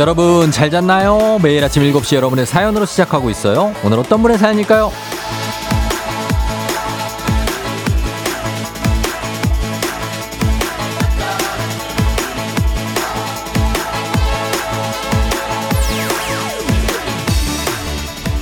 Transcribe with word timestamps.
여러분 0.00 0.50
잘 0.50 0.70
잤나요? 0.70 1.38
매일 1.42 1.62
아침 1.62 1.82
7시 1.82 2.16
여러분의 2.16 2.46
사연으로 2.46 2.86
시작하고 2.86 3.28
있어요. 3.28 3.74
오늘 3.84 3.98
어떤 3.98 4.22
분의 4.22 4.38
사연일까요? 4.38 4.90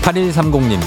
8130님, 0.02 0.78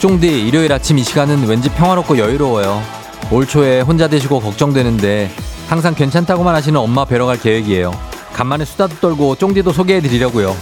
쫑디, 0.00 0.44
일요일 0.48 0.72
아침 0.72 0.98
이 0.98 1.04
시간은 1.04 1.46
왠지 1.46 1.68
평화롭고 1.68 2.18
여유로워요. 2.18 2.82
올 3.30 3.46
초에 3.46 3.80
혼자 3.80 4.08
되시고 4.08 4.40
걱정되는데 4.40 5.30
항상 5.68 5.94
괜찮다고만 5.94 6.52
하시는 6.52 6.80
엄마 6.80 7.04
뵈러 7.04 7.26
갈 7.26 7.38
계획이에요. 7.38 8.15
간만에 8.36 8.66
수다도 8.66 8.96
떨고 8.96 9.34
쫑디도 9.36 9.72
소개해 9.72 10.02
드리려고요. 10.02 10.54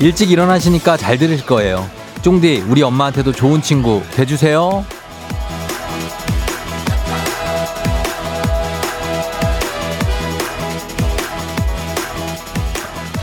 일찍 0.00 0.32
일어나시니까 0.32 0.96
잘 0.96 1.16
들으실 1.16 1.46
거예요. 1.46 1.88
쫑디, 2.22 2.64
우리 2.68 2.82
엄마한테도 2.82 3.30
좋은 3.30 3.62
친구 3.62 4.02
돼주세요. 4.16 4.84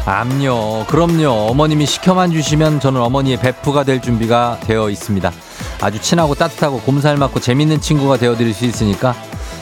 암요. 0.06 0.86
그럼요. 0.86 1.30
어머님이 1.50 1.86
시켜만 1.86 2.32
주시면 2.32 2.80
저는 2.80 3.02
어머니의 3.02 3.42
베프가 3.42 3.84
될 3.84 4.02
준비가 4.02 4.58
되어 4.62 4.90
있습니다. 4.90 5.34
아주 5.82 6.00
친하고 6.00 6.34
따뜻하고 6.34 6.80
곰살 6.80 7.18
맞고 7.18 7.42
재밌는 7.42 7.82
친구가 7.82 8.16
되어 8.16 8.38
드릴 8.38 8.54
수 8.54 8.64
있으니까 8.64 9.14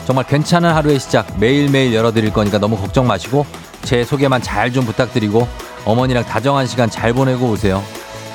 정말 0.06 0.24
괜찮은 0.24 0.72
하루의 0.72 1.00
시작 1.00 1.26
매일매일 1.40 1.92
열어드릴 1.92 2.32
거니까 2.32 2.58
너무 2.58 2.76
걱정 2.76 3.08
마시고 3.08 3.44
제 3.86 4.04
소개만 4.04 4.42
잘 4.42 4.66
좀 4.72 4.84
부탁드리고 4.84 5.48
어머니랑 5.86 6.24
다정한 6.24 6.66
시간 6.66 6.90
잘 6.90 7.12
보내고 7.14 7.46
오세요. 7.48 7.82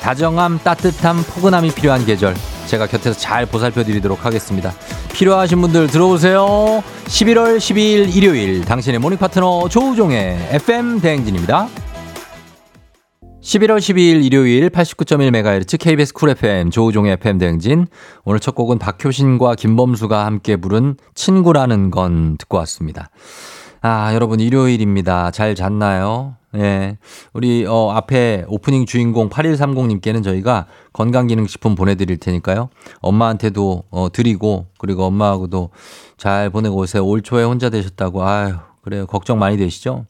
다정함, 0.00 0.58
따뜻함, 0.64 1.22
포근함이 1.22 1.72
필요한 1.72 2.04
계절. 2.04 2.34
제가 2.66 2.86
곁에서 2.86 3.16
잘 3.16 3.46
보살펴 3.46 3.84
드리도록 3.84 4.24
하겠습니다. 4.24 4.72
필요하신 5.12 5.60
분들 5.60 5.88
들어오세요. 5.88 6.82
11월 7.04 7.58
12일 7.58 8.16
일요일 8.16 8.64
당신의 8.64 8.98
모닝 8.98 9.18
파트너 9.18 9.68
조우종의 9.68 10.48
FM 10.52 11.00
대행진입니다. 11.00 11.68
11월 13.42 13.78
12일 13.78 14.24
일요일 14.24 14.70
89.1MHz 14.70 15.78
KBS 15.78 16.14
쿨 16.14 16.30
FM 16.30 16.70
조우종의 16.70 17.12
FM 17.14 17.38
대행진. 17.38 17.86
오늘 18.24 18.40
첫 18.40 18.54
곡은 18.54 18.78
박효신과 18.78 19.56
김범수가 19.56 20.24
함께 20.24 20.56
부른 20.56 20.96
친구라는 21.14 21.90
건 21.90 22.38
듣고 22.38 22.56
왔습니다. 22.58 23.10
아, 23.84 24.14
여러분 24.14 24.38
일요일입니다. 24.38 25.32
잘 25.32 25.56
잤나요? 25.56 26.36
예. 26.54 26.98
우리 27.32 27.66
어 27.66 27.90
앞에 27.90 28.44
오프닝 28.46 28.86
주인공 28.86 29.28
8130님께는 29.28 30.22
저희가 30.22 30.66
건강기능식품 30.92 31.74
보내드릴 31.74 32.18
테니까요. 32.18 32.68
엄마한테도 33.00 33.82
어 33.90 34.08
드리고 34.12 34.66
그리고 34.78 35.02
엄마하고도 35.04 35.70
잘 36.16 36.50
보내고 36.50 36.76
오세요. 36.76 37.04
올 37.04 37.22
초에 37.22 37.42
혼자 37.42 37.70
되셨다고 37.70 38.22
아유 38.22 38.54
그래요. 38.82 39.04
걱정 39.06 39.40
많이 39.40 39.56
되시죠? 39.56 40.06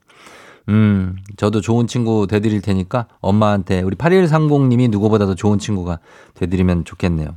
음, 0.68 1.16
저도 1.38 1.62
좋은 1.62 1.86
친구 1.86 2.26
되드릴 2.26 2.60
테니까 2.60 3.06
엄마한테 3.20 3.80
우리 3.80 3.96
8130님이 3.96 4.90
누구보다도 4.90 5.34
좋은 5.34 5.58
친구가 5.58 5.98
되드리면 6.34 6.84
좋겠네요. 6.84 7.36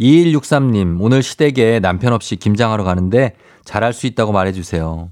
2163님, 0.00 0.96
오늘 1.02 1.22
시댁에 1.22 1.80
남편 1.80 2.14
없이 2.14 2.36
김장하러 2.36 2.82
가는데 2.82 3.34
잘할 3.64 3.92
수 3.92 4.06
있다고 4.06 4.32
말해주세요. 4.32 5.10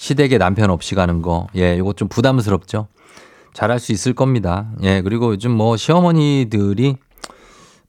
시댁에 0.00 0.38
남편 0.38 0.70
없이 0.70 0.94
가는 0.94 1.20
거, 1.20 1.46
예, 1.56 1.76
이거 1.76 1.92
좀 1.92 2.08
부담스럽죠? 2.08 2.88
잘할 3.52 3.78
수 3.78 3.92
있을 3.92 4.14
겁니다. 4.14 4.70
예, 4.82 5.02
그리고 5.02 5.32
요즘 5.32 5.50
뭐 5.50 5.76
시어머니들이 5.76 6.96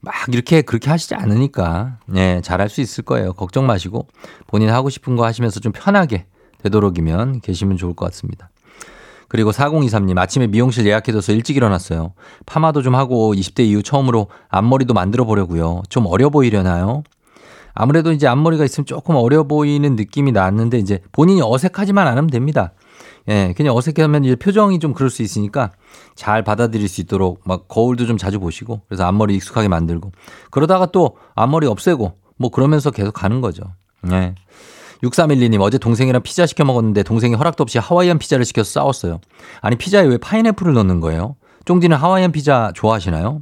막 0.02 0.14
이렇게 0.28 0.62
그렇게 0.62 0.90
하시지 0.90 1.16
않으니까, 1.16 2.00
예, 2.18 2.42
잘할 2.44 2.68
수 2.68 2.82
있을 2.82 3.06
거예요. 3.06 3.32
걱정 3.32 3.66
마시고 3.66 4.10
본인 4.48 4.72
하고 4.72 4.90
싶은 4.90 5.16
거 5.16 5.24
하시면서 5.24 5.62
좀 5.62 5.72
편하게 5.72 6.26
되도록이면 6.64 7.40
계시면 7.40 7.78
좋을 7.78 7.94
것 7.94 8.04
같습니다. 8.08 8.50
그리고 9.30 9.52
4023님 9.52 10.18
아침에 10.18 10.48
미용실 10.48 10.86
예약해둬서 10.88 11.32
일찍 11.32 11.56
일어났어요. 11.56 12.12
파마도 12.46 12.82
좀 12.82 12.94
하고 12.94 13.34
20대 13.34 13.62
이후 13.62 13.82
처음으로 13.82 14.28
앞머리도 14.50 14.94
만들어 14.94 15.24
보려고요. 15.24 15.84
좀 15.88 16.08
어려 16.08 16.30
보이려나요? 16.30 17.04
아무래도 17.74 18.12
이제 18.12 18.28
앞머리가 18.28 18.66
있으면 18.66 18.86
조금 18.86 19.16
어려 19.16 19.44
보이는 19.44 19.96
느낌이 19.96 20.32
났는데 20.32 20.78
이제 20.80 21.00
본인이 21.12 21.42
어색하지만 21.44 22.08
않으면 22.08 22.30
됩니다. 22.30 22.74
예, 23.28 23.54
그냥 23.56 23.76
어색하면 23.76 24.26
이제 24.26 24.36
표정이 24.36 24.80
좀 24.80 24.94
그럴 24.94 25.10
수 25.10 25.22
있으니까 25.22 25.72
잘 26.16 26.44
받아들일 26.44 26.88
수 26.88 27.02
있도록 27.02 27.42
막 27.46 27.68
거울도 27.68 28.08
좀 28.08 28.18
자주 28.18 28.40
보시고 28.40 28.82
그래서 28.88 29.06
앞머리 29.06 29.36
익숙하게 29.36 29.68
만들고 29.68 30.12
그러다가 30.50 30.88
또 30.88 31.18
앞머리 31.36 31.68
없애고 31.68 32.14
뭐 32.38 32.50
그러면서 32.50 32.92
계속 32.92 33.12
가는 33.12 33.42
거죠. 33.42 33.64
예. 34.12 34.36
6312님 35.04 35.62
어제 35.62 35.78
동생이랑 35.78 36.22
피자 36.22 36.46
시켜 36.46 36.64
먹었는데 36.64 37.04
동생이 37.04 37.34
허락도 37.36 37.64
없이 37.64 37.80
하와이안 37.80 38.20
피자를 38.20 38.46
시켜서 38.46 38.72
싸웠어요. 38.72 39.20
아니 39.62 39.76
피자에 39.76 40.06
왜 40.06 40.18
파인애플을 40.18 40.74
넣는 40.74 41.00
거예요? 41.00 41.36
쫑디는 41.66 41.98
하와이안 41.98 42.32
피자 42.32 42.72
좋아하시나요? 42.76 43.42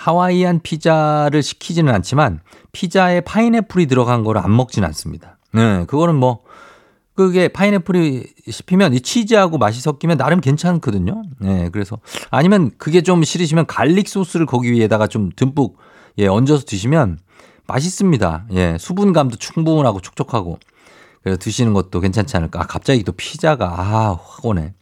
하와이안 0.00 0.60
피자를 0.62 1.42
시키지는 1.42 1.92
않지만 1.96 2.40
피자에 2.72 3.20
파인애플이 3.20 3.86
들어간 3.86 4.24
거를 4.24 4.40
안 4.40 4.56
먹지는 4.56 4.86
않습니다. 4.88 5.36
네, 5.52 5.84
그거는 5.84 6.14
뭐 6.14 6.40
그게 7.14 7.48
파인애플이 7.48 8.24
씹히면 8.48 8.94
이 8.94 9.00
치즈하고 9.02 9.58
맛이 9.58 9.82
섞이면 9.82 10.16
나름 10.16 10.40
괜찮거든요. 10.40 11.22
네, 11.40 11.68
그래서 11.70 11.98
아니면 12.30 12.70
그게 12.78 13.02
좀 13.02 13.22
싫으시면 13.22 13.66
갈릭 13.66 14.08
소스를 14.08 14.46
거기 14.46 14.72
위에다가 14.72 15.06
좀 15.06 15.30
듬뿍 15.36 15.76
예, 16.16 16.26
얹어서 16.28 16.64
드시면 16.64 17.18
맛있습니다. 17.66 18.46
예, 18.52 18.76
수분감도 18.80 19.36
충분하고 19.36 20.00
촉촉하고. 20.00 20.58
그래서 21.22 21.38
드시는 21.38 21.74
것도 21.74 22.00
괜찮지 22.00 22.38
않을까. 22.38 22.62
아, 22.62 22.66
갑자기 22.66 23.02
또 23.02 23.12
피자가, 23.12 23.66
아, 23.66 24.18
확 24.18 24.44
오네. 24.46 24.72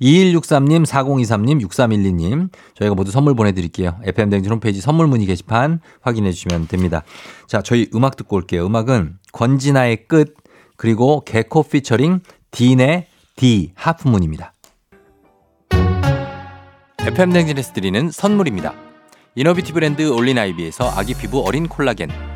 2163님, 0.00 0.86
4023님, 0.86 1.66
6312님. 1.66 2.50
저희가 2.74 2.94
모두 2.94 3.10
선물 3.10 3.34
보내드릴게요. 3.34 3.98
FM댕진 4.04 4.52
홈페이지 4.52 4.80
선물 4.80 5.06
문의 5.06 5.26
게시판 5.26 5.80
확인해 6.00 6.32
주시면 6.32 6.68
됩니다. 6.68 7.02
자, 7.46 7.62
저희 7.62 7.88
음악 7.94 8.16
듣고 8.16 8.36
올게요. 8.36 8.66
음악은 8.66 9.18
권진아의 9.32 10.08
끝, 10.08 10.34
그리고 10.76 11.22
개코 11.24 11.62
피처링 11.62 12.20
딘의 12.50 13.06
D 13.36 13.72
Half 13.74 13.95
Moon입니다. 13.95 14.52
FM댕진에서 17.00 17.72
드리는 17.72 18.10
선물입니다. 18.10 18.74
이너비티 19.34 19.72
브랜드 19.72 20.10
올린아이비에서 20.10 20.90
아기 20.90 21.14
피부 21.14 21.46
어린 21.46 21.68
콜라겐 21.68 22.35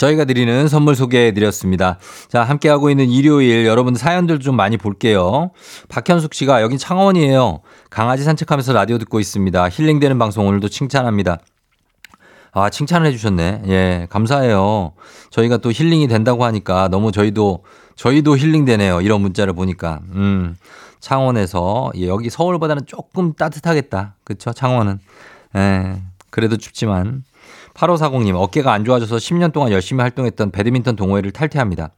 저희가 0.00 0.24
드리는 0.24 0.66
선물 0.66 0.96
소개해 0.96 1.32
드렸습니다. 1.32 1.98
자, 2.28 2.42
함께하고 2.42 2.88
있는 2.88 3.10
일요일 3.10 3.66
여러분 3.66 3.94
사연들 3.94 4.38
좀 4.38 4.56
많이 4.56 4.78
볼게요. 4.78 5.50
박현숙 5.90 6.32
씨가 6.32 6.62
여긴 6.62 6.78
창원이에요. 6.78 7.60
강아지 7.90 8.24
산책하면서 8.24 8.72
라디오 8.72 8.96
듣고 8.96 9.20
있습니다. 9.20 9.68
힐링되는 9.68 10.18
방송 10.18 10.46
오늘도 10.46 10.70
칭찬합니다. 10.70 11.40
아, 12.52 12.70
칭찬을 12.70 13.06
해주셨네. 13.08 13.62
예, 13.66 14.06
감사해요. 14.08 14.94
저희가 15.28 15.58
또 15.58 15.70
힐링이 15.70 16.08
된다고 16.08 16.46
하니까 16.46 16.88
너무 16.88 17.12
저희도, 17.12 17.62
저희도 17.94 18.38
힐링되네요. 18.38 19.02
이런 19.02 19.20
문자를 19.20 19.52
보니까. 19.52 20.00
음, 20.14 20.56
창원에서, 21.00 21.92
예, 21.96 22.08
여기 22.08 22.30
서울보다는 22.30 22.86
조금 22.86 23.34
따뜻하겠다. 23.34 24.14
그쵸? 24.24 24.54
창원은. 24.54 24.98
예, 25.56 26.00
그래도 26.30 26.56
춥지만. 26.56 27.22
8540님, 27.74 28.34
어깨가 28.34 28.72
안 28.72 28.84
좋아져서 28.84 29.16
10년 29.16 29.52
동안 29.52 29.70
열심히 29.72 30.02
활동했던 30.02 30.50
배드민턴 30.50 30.96
동호회를 30.96 31.30
탈퇴합니다. 31.30 31.90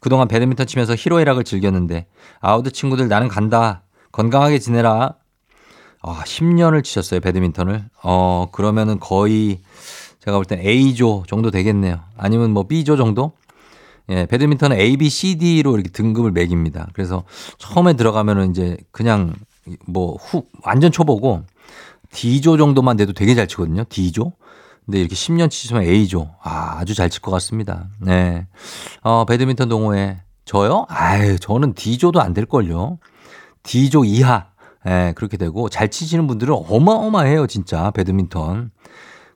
그동안 0.00 0.28
배드민턴 0.28 0.66
치면서 0.66 0.94
희로애락을 0.94 1.44
즐겼는데, 1.44 2.06
아우드 2.40 2.70
친구들 2.70 3.08
나는 3.08 3.28
간다. 3.28 3.82
건강하게 4.12 4.58
지내라. 4.58 5.14
아, 6.02 6.22
10년을 6.24 6.84
치셨어요, 6.84 7.20
배드민턴을. 7.20 7.84
어, 8.02 8.48
그러면은 8.52 9.00
거의 9.00 9.60
제가 10.24 10.36
볼 10.36 10.44
땐 10.44 10.60
A조 10.60 11.24
정도 11.26 11.50
되겠네요. 11.50 12.00
아니면 12.16 12.50
뭐 12.52 12.66
B조 12.66 12.96
정도? 12.96 13.32
예, 14.10 14.26
배드민턴은 14.26 14.78
A, 14.78 14.96
B, 14.98 15.08
C, 15.08 15.36
D로 15.36 15.74
이렇게 15.74 15.88
등급을 15.88 16.30
매깁니다. 16.32 16.88
그래서 16.92 17.24
처음에 17.58 17.94
들어가면은 17.94 18.50
이제 18.50 18.76
그냥 18.90 19.32
뭐 19.86 20.16
후, 20.16 20.44
완전 20.62 20.92
초보고 20.92 21.42
D조 22.12 22.58
정도만 22.58 22.98
돼도 22.98 23.14
되게 23.14 23.34
잘 23.34 23.48
치거든요. 23.48 23.84
D조. 23.88 24.32
근데 24.84 25.00
이렇게 25.00 25.14
10년 25.14 25.50
치시면 25.50 25.82
A조. 25.84 26.30
아, 26.42 26.76
아주 26.78 26.94
잘 26.94 27.08
칠 27.08 27.22
것 27.22 27.30
같습니다. 27.32 27.88
네. 28.00 28.46
어, 29.02 29.24
배드민턴 29.24 29.68
동호회. 29.68 30.20
저요? 30.44 30.84
아유, 30.88 31.38
저는 31.38 31.74
D조도 31.74 32.20
안 32.20 32.34
될걸요. 32.34 32.98
D조 33.62 34.04
이하. 34.04 34.46
예, 34.86 35.14
그렇게 35.16 35.38
되고 35.38 35.70
잘 35.70 35.88
치시는 35.90 36.26
분들은 36.26 36.54
어마어마해요, 36.68 37.46
진짜. 37.46 37.90
배드민턴. 37.92 38.70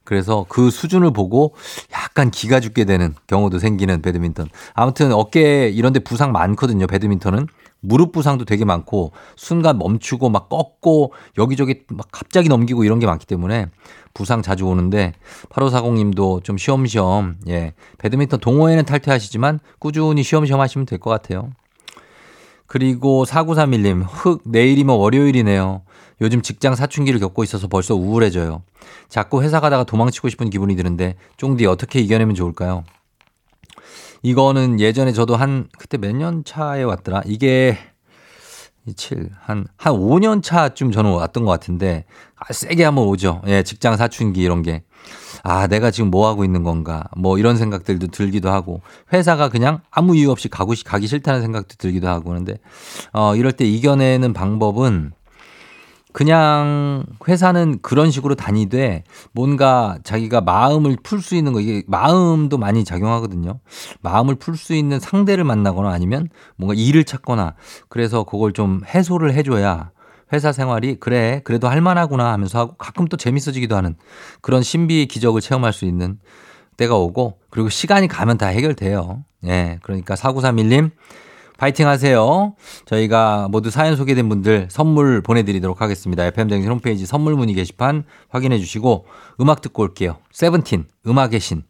그래서 0.04 0.44
그 0.48 0.70
수준을 0.70 1.12
보고 1.12 1.54
약간 1.92 2.30
기가 2.30 2.60
죽게 2.60 2.84
되는 2.84 3.14
경우도 3.26 3.58
생기는 3.58 4.02
배드민턴. 4.02 4.48
아무튼 4.74 5.12
어깨 5.12 5.68
이런 5.68 5.92
데 5.94 6.00
부상 6.00 6.32
많거든요, 6.32 6.86
배드민턴은. 6.86 7.46
무릎 7.80 8.12
부상도 8.12 8.44
되게 8.44 8.64
많고 8.64 9.12
순간 9.36 9.78
멈추고 9.78 10.30
막 10.30 10.48
꺾고 10.48 11.12
여기저기 11.38 11.82
막 11.90 12.08
갑자기 12.10 12.48
넘기고 12.48 12.84
이런 12.84 12.98
게 12.98 13.06
많기 13.06 13.24
때문에 13.26 13.66
부상 14.14 14.42
자주 14.42 14.66
오는데 14.66 15.12
8540님도 15.50 16.42
좀 16.44 16.56
쉬엄쉬엄 16.58 17.36
예 17.48 17.72
배드민턴 17.98 18.40
동호회는 18.40 18.84
탈퇴하시지만 18.84 19.60
꾸준히 19.78 20.22
쉬엄쉬엄 20.22 20.60
하시면 20.60 20.86
될 20.86 20.98
것 20.98 21.10
같아요. 21.10 21.50
그리고 22.66 23.24
4931님 23.24 24.04
흑 24.06 24.42
내일이면 24.44 24.96
월요일이네요. 24.96 25.82
요즘 26.20 26.42
직장 26.42 26.74
사춘기를 26.74 27.20
겪고 27.20 27.44
있어서 27.44 27.68
벌써 27.68 27.94
우울해져요. 27.94 28.62
자꾸 29.08 29.42
회사 29.42 29.60
가다가 29.60 29.84
도망치고 29.84 30.28
싶은 30.28 30.50
기분이 30.50 30.74
드는데 30.76 31.14
쫑디 31.36 31.64
어떻게 31.66 32.00
이겨내면 32.00 32.34
좋을까요? 32.34 32.84
이거는 34.22 34.80
예전에 34.80 35.12
저도 35.12 35.36
한 35.36 35.68
그때 35.78 35.96
몇 35.96 36.12
년 36.12 36.42
차에 36.44 36.82
왔더라. 36.82 37.22
이게 37.26 37.78
7, 38.96 39.30
한, 39.40 39.66
한 39.76 39.92
5년 39.94 40.42
차쯤 40.42 40.90
저는 40.90 41.12
왔던 41.12 41.44
것 41.44 41.50
같은데, 41.50 42.04
아, 42.38 42.52
세게 42.52 42.84
한번 42.84 43.04
오죠. 43.06 43.42
예, 43.46 43.62
직장 43.62 43.96
사춘기 43.96 44.40
이런 44.42 44.62
게. 44.62 44.82
아, 45.42 45.66
내가 45.66 45.90
지금 45.90 46.10
뭐 46.10 46.28
하고 46.28 46.44
있는 46.44 46.62
건가. 46.62 47.04
뭐 47.16 47.38
이런 47.38 47.56
생각들도 47.56 48.08
들기도 48.08 48.50
하고, 48.50 48.82
회사가 49.12 49.48
그냥 49.48 49.80
아무 49.90 50.16
이유 50.16 50.30
없이 50.30 50.48
가고, 50.48 50.74
가기 50.84 51.06
싫다는 51.06 51.40
생각도 51.42 51.76
들기도 51.78 52.08
하고, 52.08 52.30
그런데, 52.30 52.58
어, 53.12 53.34
이럴 53.36 53.52
때 53.52 53.64
이겨내는 53.64 54.32
방법은 54.32 55.12
그냥 56.12 57.04
회사는 57.28 57.78
그런 57.82 58.10
식으로 58.10 58.34
다니되 58.34 59.04
뭔가 59.32 59.98
자기가 60.02 60.40
마음을 60.40 60.96
풀 61.02 61.20
수 61.20 61.36
있는 61.36 61.52
거 61.52 61.60
이게 61.60 61.82
마음도 61.86 62.58
많이 62.58 62.82
작용하거든요. 62.84 63.60
마음을 64.00 64.34
풀 64.34 64.56
수 64.56 64.74
있는 64.74 64.98
상대를 64.98 65.44
만나거나 65.44 65.90
아니면 65.90 66.28
뭔가 66.56 66.74
일을 66.74 67.04
찾거나 67.04 67.54
그래서 67.88 68.24
그걸 68.24 68.52
좀 68.52 68.80
해소를 68.86 69.34
해줘야 69.34 69.90
회사 70.32 70.52
생활이 70.52 70.96
그래 71.00 71.40
그래도 71.44 71.68
할만하구나 71.68 72.32
하면서 72.32 72.58
하고 72.58 72.74
가끔 72.76 73.06
또 73.08 73.16
재밌어지기도 73.16 73.76
하는 73.76 73.96
그런 74.40 74.62
신비의 74.62 75.06
기적을 75.06 75.40
체험할 75.40 75.72
수 75.72 75.84
있는 75.84 76.18
때가 76.76 76.96
오고 76.96 77.38
그리고 77.50 77.68
시간이 77.68 78.08
가면 78.08 78.38
다 78.38 78.46
해결돼요. 78.46 79.24
예. 79.46 79.78
그러니까 79.82 80.14
4931님 80.14 80.90
파이팅 81.58 81.88
하세요. 81.88 82.54
저희가 82.86 83.48
모두 83.50 83.70
사연 83.70 83.96
소개된 83.96 84.28
분들 84.28 84.68
선물 84.70 85.20
보내드리도록 85.22 85.82
하겠습니다. 85.82 86.24
FM댕진 86.24 86.70
홈페이지 86.70 87.04
선물 87.04 87.34
문의 87.34 87.54
게시판 87.54 88.04
확인해 88.28 88.58
주시고 88.58 89.06
음악 89.40 89.60
듣고 89.60 89.82
올게요. 89.82 90.18
세븐틴, 90.30 90.84
음악의 91.06 91.40
신. 91.40 91.64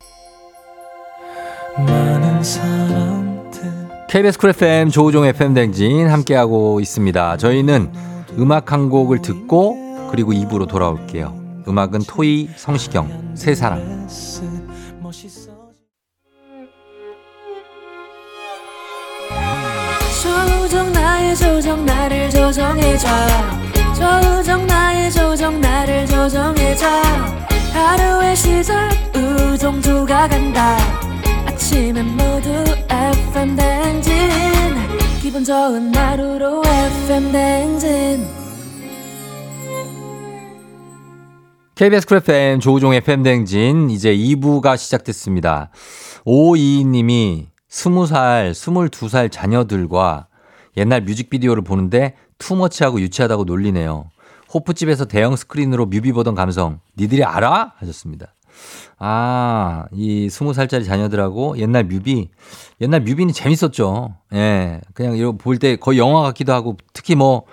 KBS 4.09 4.39
쿨 4.39 4.51
FM 4.51 4.91
조우종 4.91 5.25
FM 5.25 5.55
댕진 5.55 6.09
함께하고 6.09 6.81
있습니다. 6.81 7.39
저희는 7.39 7.93
음악 8.39 8.73
한 8.73 8.89
곡을 8.89 9.21
듣고 9.21 10.09
그리고 10.11 10.33
2부로 10.33 10.69
돌아올게요. 10.69 11.65
음악은 11.67 12.01
토이 12.07 12.49
성시경 12.57 13.35
새 13.35 13.55
사랑. 13.55 14.07
조정 20.23 20.93
나의 20.93 21.37
조정 21.37 21.85
나를 21.85 22.31
조정해줘 22.31 23.09
조정 23.95 24.67
나의 24.67 25.11
조정 25.11 25.61
나를 25.61 26.07
조정해줘 26.07 26.87
하루의 27.73 28.37
시절 28.37 28.89
우정조가 29.15 30.29
간다 30.29 30.77
아침엔 31.47 32.07
모두 32.17 32.51
FM 32.91 33.57
댕진 33.57 34.29
기분 35.29 35.45
좋은 35.45 35.95
하루로 35.95 36.63
FM 36.65 37.33
댕진 37.33 38.27
KBS 41.75 42.07
쿨 42.07 42.17
FM 42.17 42.61
조우종 42.61 42.95
FM 42.95 43.23
댕진 43.23 43.91
이제 43.91 44.17
2부가 44.17 44.79
시작됐습니다. 44.79 45.69
522님이 46.25 47.49
20살, 47.69 48.53
22살 48.53 49.31
자녀들과 49.31 50.29
옛날 50.79 51.03
뮤직비디오를 51.03 51.63
보는데 51.63 52.15
too 52.39 52.55
much하고 52.55 52.99
유치하다고 53.03 53.45
놀리네요. 53.45 54.09
호프집에서 54.55 55.05
대형 55.05 55.37
스크린으로 55.37 55.85
뮤비 55.85 56.11
보던 56.11 56.37
감성. 56.37 56.81
니들이 56.97 57.23
알아? 57.23 57.75
하셨습니다. 57.77 58.33
아, 58.99 59.85
이 59.93 60.29
스무 60.29 60.53
살짜리 60.53 60.85
자녀들하고 60.85 61.59
옛날 61.59 61.85
뮤비, 61.85 62.31
옛날 62.81 63.01
뮤비는 63.03 63.33
재밌었죠. 63.33 64.17
예. 64.35 64.81
그냥 64.95 65.17
이거 65.17 65.33
볼 65.33 65.59
때 65.59 65.77
거의 65.77 65.99
영화 65.99 66.23
같기도 66.23 66.53
하고, 66.53 66.77
특히 66.93 67.15
뭐, 67.15 67.45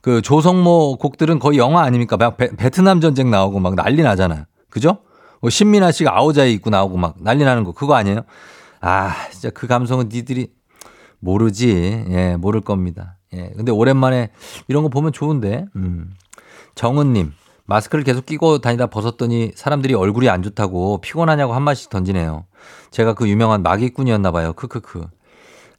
그 0.00 0.22
조성모 0.22 0.96
곡들은 0.98 1.38
거의 1.38 1.58
영화 1.58 1.82
아닙니까? 1.82 2.16
막 2.16 2.36
베, 2.36 2.48
트남 2.70 3.00
전쟁 3.00 3.30
나오고 3.30 3.60
막 3.60 3.74
난리 3.74 4.02
나잖아요. 4.02 4.44
그죠? 4.70 4.98
뭐 5.40 5.50
신민아 5.50 5.90
씨가 5.92 6.16
아오자에 6.16 6.50
입고 6.52 6.70
나오고 6.70 6.96
막 6.96 7.16
난리 7.20 7.44
나는 7.44 7.64
거, 7.64 7.72
그거 7.72 7.94
아니에요? 7.94 8.22
아, 8.80 9.14
진짜 9.30 9.50
그 9.50 9.66
감성은 9.66 10.08
니들이 10.12 10.48
모르지. 11.18 12.04
예, 12.08 12.36
모를 12.36 12.60
겁니다. 12.62 13.18
예. 13.34 13.52
근데 13.56 13.72
오랜만에 13.72 14.30
이런 14.68 14.82
거 14.82 14.88
보면 14.88 15.12
좋은데. 15.12 15.66
음. 15.76 16.10
정은님, 16.74 17.32
마스크를 17.70 18.02
계속 18.02 18.26
끼고 18.26 18.58
다니다 18.58 18.88
벗었더니 18.88 19.52
사람들이 19.54 19.94
얼굴이 19.94 20.28
안 20.28 20.42
좋다고 20.42 21.00
피곤하냐고 21.00 21.54
한 21.54 21.62
마디씩 21.62 21.88
던지네요. 21.88 22.44
제가 22.90 23.14
그 23.14 23.28
유명한 23.28 23.62
마기꾼이었나 23.62 24.32
봐요. 24.32 24.52
크크크. 24.54 25.06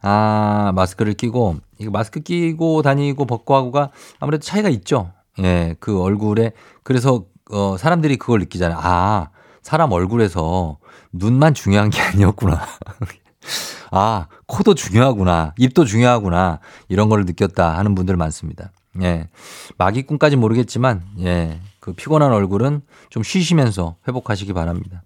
아, 0.02 0.72
마스크를 0.74 1.14
끼고, 1.14 1.58
이거 1.80 1.92
마스크 1.92 2.22
끼고 2.22 2.82
다니고 2.82 3.26
벗고 3.26 3.56
하고가 3.56 3.92
아무래도 4.20 4.42
차이가 4.42 4.70
있죠. 4.70 5.12
예, 5.44 5.76
그 5.82 6.02
얼굴에. 6.02 6.54
그래서, 6.84 7.26
어, 7.52 7.76
사람들이 7.78 8.16
그걸 8.16 8.40
느끼잖아요. 8.40 8.80
아, 8.82 9.28
사람 9.62 9.92
얼굴에서 9.92 10.78
눈만 11.12 11.54
중요한 11.54 11.90
게 11.90 12.00
아니었구나. 12.02 12.62
아, 13.92 14.28
코도 14.48 14.76
중요하구나. 14.76 15.54
입도 15.58 15.84
중요하구나. 15.84 16.60
이런 16.88 17.10
걸 17.10 17.26
느꼈다 17.26 17.78
하는 17.78 17.96
분들 17.96 18.16
많습니다. 18.16 18.72
예. 19.02 19.28
마기꾼까지 19.78 20.38
모르겠지만, 20.38 21.04
예. 21.20 21.60
그 21.82 21.92
피곤한 21.94 22.32
얼굴은 22.32 22.84
좀 23.10 23.24
쉬시면서 23.24 23.98
회복하시기 24.08 24.54
바랍니다. 24.54 25.04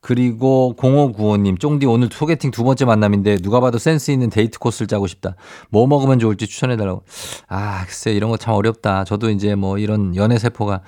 그리고 0.00 0.74
0595님, 0.78 1.60
쫑디 1.60 1.86
오늘 1.86 2.08
소개팅 2.10 2.50
두 2.50 2.64
번째 2.64 2.84
만남인데 2.86 3.36
누가 3.36 3.60
봐도 3.60 3.78
센스 3.78 4.10
있는 4.10 4.30
데이트 4.30 4.58
코스를 4.58 4.88
짜고 4.88 5.06
싶다. 5.06 5.36
뭐 5.70 5.86
먹으면 5.86 6.18
좋을지 6.18 6.48
추천해달라고. 6.48 7.04
아, 7.48 7.84
글쎄, 7.84 8.12
이런 8.12 8.28
거 8.30 8.36
참 8.36 8.54
어렵다. 8.54 9.04
저도 9.04 9.30
이제 9.30 9.54
뭐 9.54 9.78
이런 9.78 10.16
연애 10.16 10.38
세포가 10.38 10.80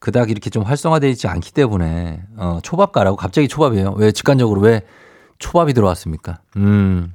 그닥 0.00 0.30
이렇게 0.30 0.50
좀 0.50 0.64
활성화되어 0.64 1.08
있지 1.08 1.28
않기 1.28 1.52
때문에, 1.52 2.20
어, 2.36 2.58
초밥 2.62 2.92
가라고 2.92 3.16
갑자기 3.16 3.48
초밥이에요. 3.48 3.94
왜 3.96 4.12
직관적으로 4.12 4.60
왜 4.60 4.82
초밥이 5.38 5.72
들어왔습니까? 5.72 6.40
음, 6.56 7.14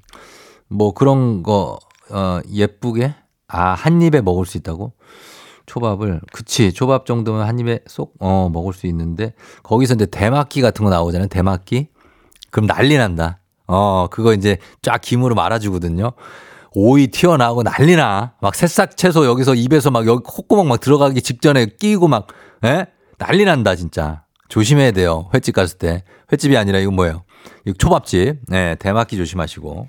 뭐 0.69 0.93
그런 0.95 1.43
거, 1.43 1.77
어, 2.09 2.39
예쁘게, 2.51 3.13
아, 3.47 3.73
한 3.73 4.01
입에 4.01 4.21
먹을 4.21 4.47
수 4.47 4.57
있다고? 4.57 4.93
초밥을 5.65 6.21
그치 6.31 6.73
초밥 6.73 7.05
정도면 7.05 7.47
한 7.47 7.57
입에 7.59 7.79
쏙 7.87 8.13
어 8.19 8.49
먹을 8.51 8.73
수 8.73 8.87
있는데 8.87 9.33
거기서 9.63 9.95
이제 9.95 10.05
대막기 10.05 10.61
같은 10.61 10.83
거 10.83 10.89
나오잖아요 10.91 11.27
대막기. 11.27 11.87
그럼 12.51 12.67
난리 12.67 12.97
난다. 12.97 13.39
어 13.67 14.07
그거 14.11 14.33
이제 14.33 14.57
쫙 14.81 14.99
김으로 15.01 15.35
말아주거든요. 15.35 16.11
오이 16.75 17.07
튀어나오고 17.07 17.63
난리나. 17.63 18.33
막 18.41 18.55
새싹 18.55 18.97
채소 18.97 19.25
여기서 19.25 19.55
입에서 19.55 19.91
막 19.91 20.05
여기 20.07 20.21
콧구멍 20.23 20.67
막 20.67 20.79
들어가기 20.79 21.21
직전에 21.21 21.67
끼고 21.79 22.07
막 22.07 22.27
에? 22.65 22.85
난리 23.17 23.45
난다 23.45 23.75
진짜. 23.75 24.23
조심해야 24.49 24.91
돼요 24.91 25.29
횟집 25.33 25.55
갔을 25.55 25.77
때. 25.77 26.03
횟집이 26.31 26.57
아니라 26.57 26.79
이거 26.79 26.91
뭐예요? 26.91 27.23
이거 27.65 27.75
초밥집. 27.77 28.41
네 28.47 28.75
대막기 28.75 29.17
조심하시고 29.17 29.87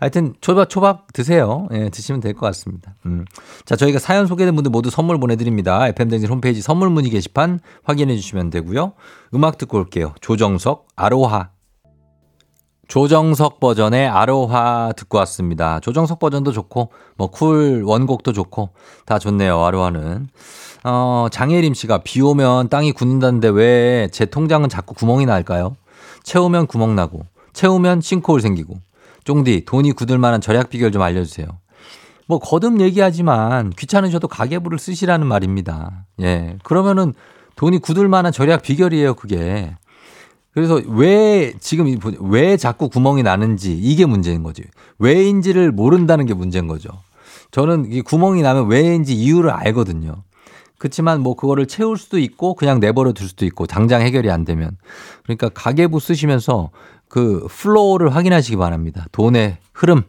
하여튼 0.00 0.34
초밥 0.40 0.68
초밥 0.70 1.12
드세요. 1.12 1.68
예, 1.72 1.90
드시면 1.90 2.20
될 2.20 2.32
것 2.32 2.46
같습니다. 2.46 2.94
음. 3.06 3.24
자, 3.66 3.76
저희가 3.76 3.98
사연 3.98 4.26
소개된 4.26 4.54
분들 4.54 4.70
모두 4.70 4.88
선물 4.90 5.20
보내드립니다. 5.20 5.86
FM댕진 5.88 6.28
홈페이지 6.30 6.62
선물 6.62 6.88
문의 6.90 7.10
게시판 7.10 7.60
확인해 7.84 8.16
주시면 8.16 8.50
되고요. 8.50 8.94
음악 9.34 9.58
듣고 9.58 9.76
올게요. 9.78 10.14
조정석 10.20 10.88
아로하. 10.96 11.50
조정석 12.88 13.60
버전의 13.60 14.08
아로하 14.08 14.92
듣고 14.96 15.18
왔습니다. 15.18 15.78
조정석 15.78 16.18
버전도 16.18 16.50
좋고 16.50 16.90
뭐 17.16 17.28
쿨 17.28 17.82
원곡도 17.84 18.32
좋고 18.32 18.70
다 19.06 19.18
좋네요. 19.20 19.62
아로하는. 19.62 20.26
어, 20.82 21.26
장혜림 21.30 21.74
씨가 21.74 21.98
비 21.98 22.20
오면 22.20 22.68
땅이 22.68 22.92
굳는다는데 22.92 23.48
왜 23.48 24.08
제 24.10 24.24
통장은 24.24 24.68
자꾸 24.70 24.94
구멍이 24.94 25.26
날까요? 25.26 25.76
채우면 26.24 26.66
구멍 26.66 26.96
나고 26.96 27.26
채우면 27.52 28.00
싱크홀 28.00 28.40
생기고 28.40 28.74
쫑디, 29.30 29.64
돈이 29.64 29.92
굳을 29.92 30.18
만한 30.18 30.40
절약 30.40 30.70
비결 30.70 30.90
좀 30.90 31.02
알려주세요. 31.02 31.46
뭐 32.26 32.40
거듭 32.40 32.80
얘기하지만 32.80 33.70
귀찮으셔도 33.70 34.26
가계부를 34.26 34.76
쓰시라는 34.76 35.24
말입니다. 35.24 36.06
예. 36.20 36.56
그러면은 36.64 37.14
돈이 37.54 37.78
굳을 37.78 38.08
만한 38.08 38.32
절약 38.32 38.62
비결이에요, 38.62 39.14
그게. 39.14 39.76
그래서 40.52 40.80
왜 40.88 41.52
지금 41.60 41.96
왜 42.22 42.56
자꾸 42.56 42.88
구멍이 42.88 43.22
나는지 43.22 43.72
이게 43.72 44.04
문제인 44.04 44.42
거지. 44.42 44.64
왜인지를 44.98 45.70
모른다는 45.70 46.26
게 46.26 46.34
문제인 46.34 46.66
거죠. 46.66 46.88
저는 47.52 47.92
이 47.92 48.00
구멍이 48.00 48.42
나면 48.42 48.66
왜인지 48.66 49.14
이유를 49.14 49.50
알거든요. 49.50 50.24
그렇지만 50.76 51.20
뭐 51.20 51.36
그거를 51.36 51.66
채울 51.66 51.98
수도 51.98 52.18
있고 52.18 52.54
그냥 52.54 52.80
내버려 52.80 53.12
둘 53.12 53.28
수도 53.28 53.44
있고 53.44 53.66
당장 53.68 54.02
해결이 54.02 54.28
안 54.28 54.44
되면 54.44 54.76
그러니까 55.22 55.50
가계부 55.50 56.00
쓰시면서 56.00 56.70
그 57.10 57.46
flow를 57.50 58.14
확인하시기 58.14 58.56
바랍니다. 58.56 59.04
돈의 59.12 59.58
흐름을 59.74 60.04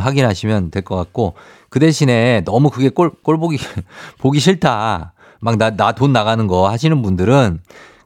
확인하시면 0.00 0.70
될 0.70 0.82
것 0.82 0.96
같고 0.96 1.34
그 1.68 1.80
대신에 1.80 2.42
너무 2.46 2.70
그게 2.70 2.88
꼴, 2.88 3.10
꼴 3.22 3.36
보기, 3.38 3.58
보기 4.18 4.40
싫다. 4.40 5.12
막 5.40 5.56
나, 5.58 5.76
나 5.76 5.92
돈 5.92 6.12
나가는 6.14 6.46
거 6.46 6.70
하시는 6.70 7.02
분들은 7.02 7.60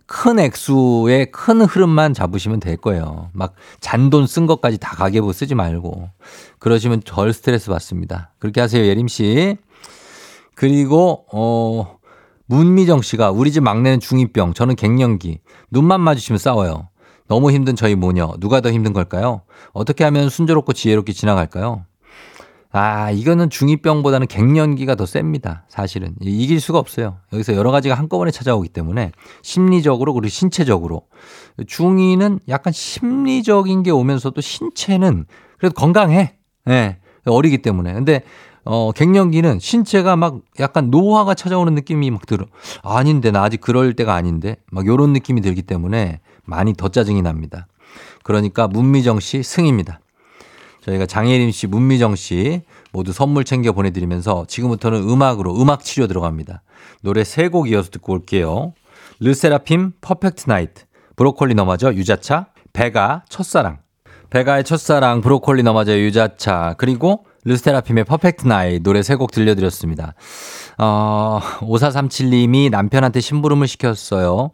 큰 0.06 0.38
액수의 0.38 1.30
큰 1.30 1.62
흐름만 1.62 2.12
잡으시면 2.14 2.60
될 2.60 2.76
거예요. 2.76 3.30
막 3.32 3.54
잔돈 3.80 4.26
쓴 4.26 4.46
것까지 4.46 4.78
다 4.78 4.96
가계부 4.96 5.32
쓰지 5.32 5.54
말고. 5.54 6.10
그러시면 6.58 7.00
덜 7.04 7.32
스트레스 7.32 7.70
받습니다. 7.70 8.32
그렇게 8.38 8.60
하세요, 8.60 8.84
예림 8.84 9.08
씨. 9.08 9.56
그리고, 10.54 11.24
어, 11.32 11.96
문미정 12.46 13.00
씨가 13.00 13.30
우리 13.30 13.50
집 13.52 13.62
막내는 13.62 14.00
중2병, 14.00 14.54
저는 14.54 14.76
갱년기. 14.76 15.40
눈만 15.70 16.00
마주치면 16.02 16.38
싸워요. 16.38 16.88
너무 17.32 17.50
힘든 17.50 17.74
저희 17.76 17.94
모녀. 17.94 18.34
누가 18.40 18.60
더 18.60 18.70
힘든 18.70 18.92
걸까요? 18.92 19.40
어떻게 19.72 20.04
하면 20.04 20.28
순조롭고 20.28 20.74
지혜롭게 20.74 21.14
지나갈까요? 21.14 21.86
아, 22.70 23.10
이거는 23.10 23.48
중2병보다는 23.48 24.28
갱년기가 24.28 24.96
더 24.96 25.06
셉니다. 25.06 25.64
사실은. 25.66 26.14
이길 26.20 26.60
수가 26.60 26.78
없어요. 26.78 27.16
여기서 27.32 27.54
여러 27.54 27.70
가지가 27.70 27.94
한꺼번에 27.94 28.30
찾아오기 28.30 28.68
때문에 28.68 29.12
심리적으로 29.40 30.12
그리고 30.12 30.28
신체적으로. 30.28 31.06
중2는 31.58 32.40
약간 32.48 32.70
심리적인 32.70 33.82
게 33.82 33.90
오면서도 33.90 34.42
신체는 34.42 35.24
그래도 35.58 35.74
건강해. 35.74 36.36
예. 36.68 36.72
네, 36.72 36.98
어리기 37.24 37.62
때문에. 37.62 37.94
근데 37.94 38.24
어, 38.64 38.92
갱년기는 38.92 39.58
신체가 39.58 40.16
막 40.16 40.40
약간 40.60 40.90
노화가 40.90 41.32
찾아오는 41.32 41.74
느낌이 41.74 42.10
막 42.10 42.26
들어. 42.26 42.44
아닌데, 42.82 43.30
나 43.30 43.42
아직 43.42 43.62
그럴 43.62 43.94
때가 43.94 44.14
아닌데. 44.14 44.56
막 44.70 44.86
요런 44.86 45.14
느낌이 45.14 45.40
들기 45.40 45.62
때문에 45.62 46.20
많이 46.44 46.74
더 46.74 46.88
짜증이 46.88 47.22
납니다. 47.22 47.66
그러니까 48.24 48.68
문미정 48.68 49.20
씨 49.20 49.42
승입니다. 49.42 50.00
저희가 50.84 51.06
장혜림 51.06 51.50
씨, 51.52 51.66
문미정 51.66 52.16
씨 52.16 52.62
모두 52.92 53.12
선물 53.12 53.44
챙겨 53.44 53.72
보내드리면서 53.72 54.46
지금부터는 54.48 55.08
음악으로 55.08 55.54
음악 55.60 55.84
치료 55.84 56.06
들어갑니다. 56.06 56.62
노래 57.02 57.22
세 57.24 57.48
곡 57.48 57.68
이어서 57.70 57.90
듣고 57.90 58.12
올게요. 58.14 58.72
르세라핌 59.20 59.92
Perfect 60.00 60.48
Night, 60.48 60.84
브로콜리너마저 61.16 61.92
유자차, 61.94 62.46
베가 62.72 63.24
첫사랑, 63.28 63.78
베가의 64.30 64.64
첫사랑, 64.64 65.20
브로콜리너마저 65.20 65.96
유자차, 65.98 66.74
그리고 66.78 67.26
르세라핌의 67.44 68.04
Perfect 68.04 68.46
Night 68.46 68.78
노래 68.80 69.02
세 69.02 69.16
곡 69.16 69.30
들려드렸습니다. 69.32 70.14
어, 70.78 71.40
5437님이 71.60 72.70
남편한테 72.70 73.20
심부름을 73.20 73.68
시켰어요. 73.68 74.50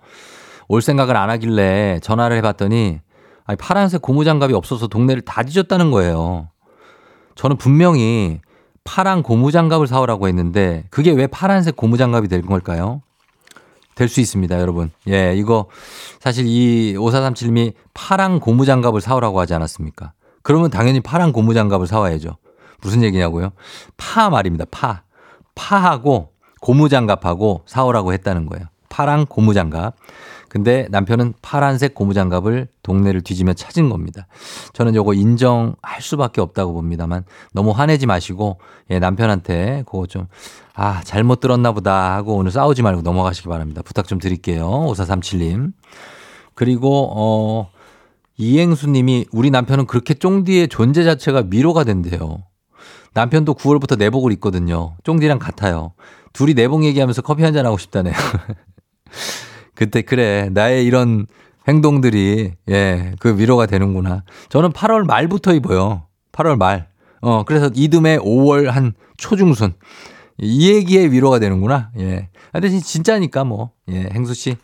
올 0.69 0.83
생각을 0.83 1.17
안 1.17 1.31
하길래 1.31 1.99
전화를 2.03 2.37
해봤더니 2.39 3.01
아니, 3.45 3.57
파란색 3.57 4.03
고무장갑이 4.03 4.53
없어서 4.53 4.87
동네를 4.87 5.23
다 5.23 5.43
뒤졌다는 5.43 5.91
거예요. 5.91 6.49
저는 7.35 7.57
분명히 7.57 8.41
파란 8.85 9.23
고무장갑을 9.23 9.87
사오라고 9.87 10.29
했는데 10.29 10.85
그게 10.91 11.13
왜 11.13 11.27
파란색 11.27 11.77
고무장갑이 11.77 12.29
될 12.29 12.43
걸까요? 12.43 13.03
될 13.95 14.09
수 14.09 14.21
있습니다, 14.21 14.61
여러분. 14.61 14.91
예, 15.09 15.35
이거 15.35 15.67
사실 16.21 16.47
이 16.47 16.95
5437님이 16.97 17.73
파란 17.95 18.39
고무장갑을 18.39 19.01
사오라고 19.01 19.41
하지 19.41 19.55
않았습니까? 19.55 20.13
그러면 20.43 20.71
당연히 20.71 21.01
파란 21.01 21.33
고무장갑을 21.33 21.87
사와야죠. 21.87 22.37
무슨 22.81 23.03
얘기냐고요? 23.03 23.51
파 23.97 24.31
말입니다. 24.31 24.67
파. 24.71 25.03
파하고 25.57 26.31
고무장갑하고 26.61 27.63
사오라고 27.67 28.13
했다는 28.13 28.47
거예요. 28.47 28.67
파랑 28.89 29.27
고무장갑. 29.27 29.97
근데 30.49 30.87
남편은 30.90 31.35
파란색 31.43 31.95
고무장갑을 31.95 32.69
동네를 32.83 33.21
뒤지며 33.23 33.52
찾은 33.55 33.90
겁니다. 33.90 34.26
저는 34.73 34.95
요거 34.95 35.14
인정할 35.14 36.00
수밖에 36.00 36.40
없다고 36.40 36.73
봅니다만 36.73 37.25
너무 37.52 37.71
화내지 37.71 38.07
마시고 38.07 38.59
예, 38.90 38.99
남편한테 38.99 39.85
그거 39.87 40.07
좀 40.07 40.26
아, 40.75 41.00
잘못 41.05 41.40
들었나 41.40 41.73
보다 41.73 42.14
하고 42.14 42.37
오늘 42.37 42.50
싸우지 42.50 42.83
말고 42.83 43.02
넘어가시기 43.02 43.49
바랍니다. 43.49 43.83
부탁 43.85 44.07
좀 44.07 44.19
드릴게요. 44.19 44.69
5437님. 44.69 45.73
그리고 46.55 47.11
어 47.14 47.71
이행수 48.37 48.88
님이 48.88 49.26
우리 49.33 49.50
남편은 49.50 49.87
그렇게 49.87 50.14
쫑디의 50.14 50.69
존재 50.69 51.05
자체가 51.05 51.43
미로가 51.43 51.85
된대요. 51.85 52.45
남편도 53.14 53.55
9월부터 53.55 53.99
내복을 53.99 54.33
입거든요. 54.33 54.97
쫑디랑 55.02 55.38
같아요. 55.38 55.93
둘이 56.33 56.55
내복 56.55 56.85
얘기하면서 56.85 57.23
커피 57.23 57.43
한잔 57.43 57.67
하고 57.67 57.78
싶다네요. 57.78 58.14
그때 59.78 60.02
그래 60.02 60.49
나의 60.52 60.85
이런 60.85 61.26
행동들이 61.68 62.52
예 62.68 63.12
그 63.20 63.38
위로가 63.38 63.66
되는구나. 63.66 64.25
저는 64.49 64.70
8월 64.73 65.04
말부터 65.06 65.54
입어요. 65.54 66.02
8월 66.32 66.56
말. 66.56 66.88
어 67.20 67.44
그래서 67.44 67.70
이듬해 67.75 68.18
5월 68.18 68.66
한 68.66 68.94
초중순 69.16 69.75
이 70.38 70.70
얘기에 70.73 71.06
위로가 71.06 71.38
되는구나. 71.38 71.90
예. 71.99 72.28
근데 72.52 72.70
진짜니까 72.70 73.44
뭐. 73.44 73.70
예, 73.90 74.08
행수 74.12 74.35
씨. 74.35 74.56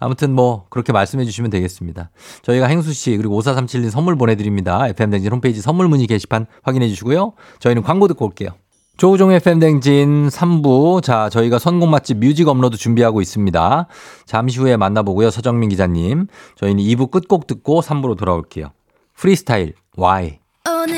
아무튼 0.00 0.34
뭐 0.34 0.66
그렇게 0.70 0.92
말씀해 0.92 1.24
주시면 1.24 1.50
되겠습니다. 1.50 2.10
저희가 2.42 2.66
행수 2.66 2.92
씨 2.92 3.16
그리고 3.16 3.40
5437님 3.40 3.90
선물 3.90 4.16
보내 4.16 4.36
드립니다. 4.36 4.86
FM 4.88 5.10
댕진 5.10 5.32
홈페이지 5.32 5.60
선물 5.62 5.88
문의 5.88 6.06
게시판 6.06 6.46
확인해 6.62 6.88
주시고요. 6.88 7.32
저희는 7.60 7.82
광고 7.82 8.06
듣고 8.08 8.26
올게요. 8.26 8.50
조우종의 8.98 9.36
FM 9.36 9.60
댕진 9.60 10.28
3부. 10.28 11.04
자, 11.04 11.28
저희가 11.28 11.60
선곡 11.60 11.88
맛집 11.88 12.18
뮤직 12.18 12.48
업로드 12.48 12.76
준비하고 12.76 13.20
있습니다. 13.20 13.86
잠시 14.26 14.58
후에 14.58 14.76
만나보고요. 14.76 15.30
서정민 15.30 15.68
기자님. 15.68 16.26
저희는 16.56 16.82
2부 16.82 17.12
끝곡 17.12 17.46
듣고 17.46 17.80
3부로 17.80 18.18
돌아올게요. 18.18 18.72
프리스타일 19.14 19.74
Why 19.96 20.40
오늘 20.68 20.97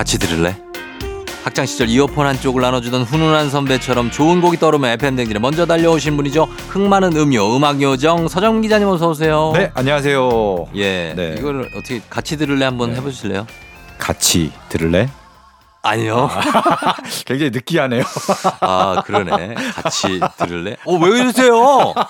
같이 0.00 0.18
들을래? 0.18 0.56
학창 1.44 1.66
시절 1.66 1.90
이어폰 1.90 2.26
한쪽을 2.26 2.62
나눠주던 2.62 3.02
훈훈한 3.02 3.50
선배처럼 3.50 4.10
좋은 4.10 4.40
곡이 4.40 4.56
떠오르면 4.56 4.92
FM 4.92 5.14
댕진에 5.16 5.38
먼저 5.38 5.66
달려오신 5.66 6.16
분이죠. 6.16 6.44
흥 6.70 6.88
많은 6.88 7.14
음요 7.14 7.54
음악 7.54 7.82
요정 7.82 8.26
서정 8.26 8.62
기자님 8.62 8.88
어서 8.88 9.10
오세요. 9.10 9.52
네, 9.54 9.70
안녕하세요. 9.74 10.68
예. 10.76 11.12
네. 11.14 11.34
이걸 11.38 11.68
어떻게 11.76 12.00
같이 12.08 12.38
들을래 12.38 12.64
한번 12.64 12.92
네. 12.92 12.96
해보실래요? 12.96 13.46
같이 13.98 14.50
들을래? 14.70 15.06
아니요. 15.82 16.28
굉장히 17.26 17.50
느끼하네요. 17.50 18.02
아 18.60 19.02
그러네. 19.04 19.54
같이 19.74 20.20
들을래? 20.38 20.76
어 20.84 20.96
왜 20.96 21.20
이러세요? 21.20 21.94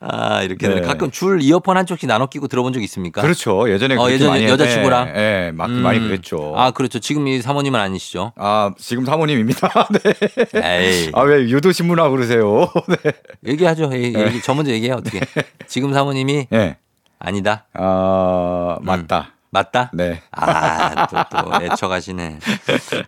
아 0.00 0.42
이렇게 0.42 0.68
네. 0.68 0.80
가끔 0.82 1.10
줄 1.10 1.40
이어폰 1.40 1.76
한쪽씩 1.76 2.06
나눠 2.08 2.26
끼고 2.26 2.48
들어본 2.48 2.72
적 2.72 2.82
있습니까? 2.82 3.22
그렇죠. 3.22 3.70
예전에 3.70 3.96
어, 3.96 4.10
예전에 4.10 4.48
여자친구랑? 4.48 5.08
예, 5.16 5.46
예, 5.46 5.50
막 5.52 5.66
음. 5.70 5.82
많이 5.82 5.98
그랬죠. 6.00 6.52
아 6.56 6.70
그렇죠. 6.72 6.98
지금 6.98 7.26
이 7.28 7.40
사모님은 7.40 7.78
아니시죠? 7.80 8.32
아, 8.36 8.72
지금 8.78 9.04
사모님입니다. 9.04 9.88
네. 10.52 10.82
에이. 11.00 11.10
아, 11.14 11.22
왜 11.22 11.48
유도 11.48 11.72
신문하고 11.72 12.10
그러세요? 12.10 12.68
네. 12.88 12.96
얘기하죠. 13.46 13.90
얘기, 13.92 14.18
얘기, 14.18 14.42
저 14.42 14.54
먼저 14.54 14.70
얘기해 14.72 14.92
어떻게? 14.92 15.20
지금 15.66 15.92
사모님이 15.92 16.48
예. 16.52 16.76
아니다. 17.18 17.66
아, 17.74 18.76
맞다. 18.82 19.30
맞다? 19.52 19.90
네. 19.92 20.22
아, 20.30 21.06
또, 21.06 21.16
또, 21.30 21.62
애처가시네. 21.64 22.38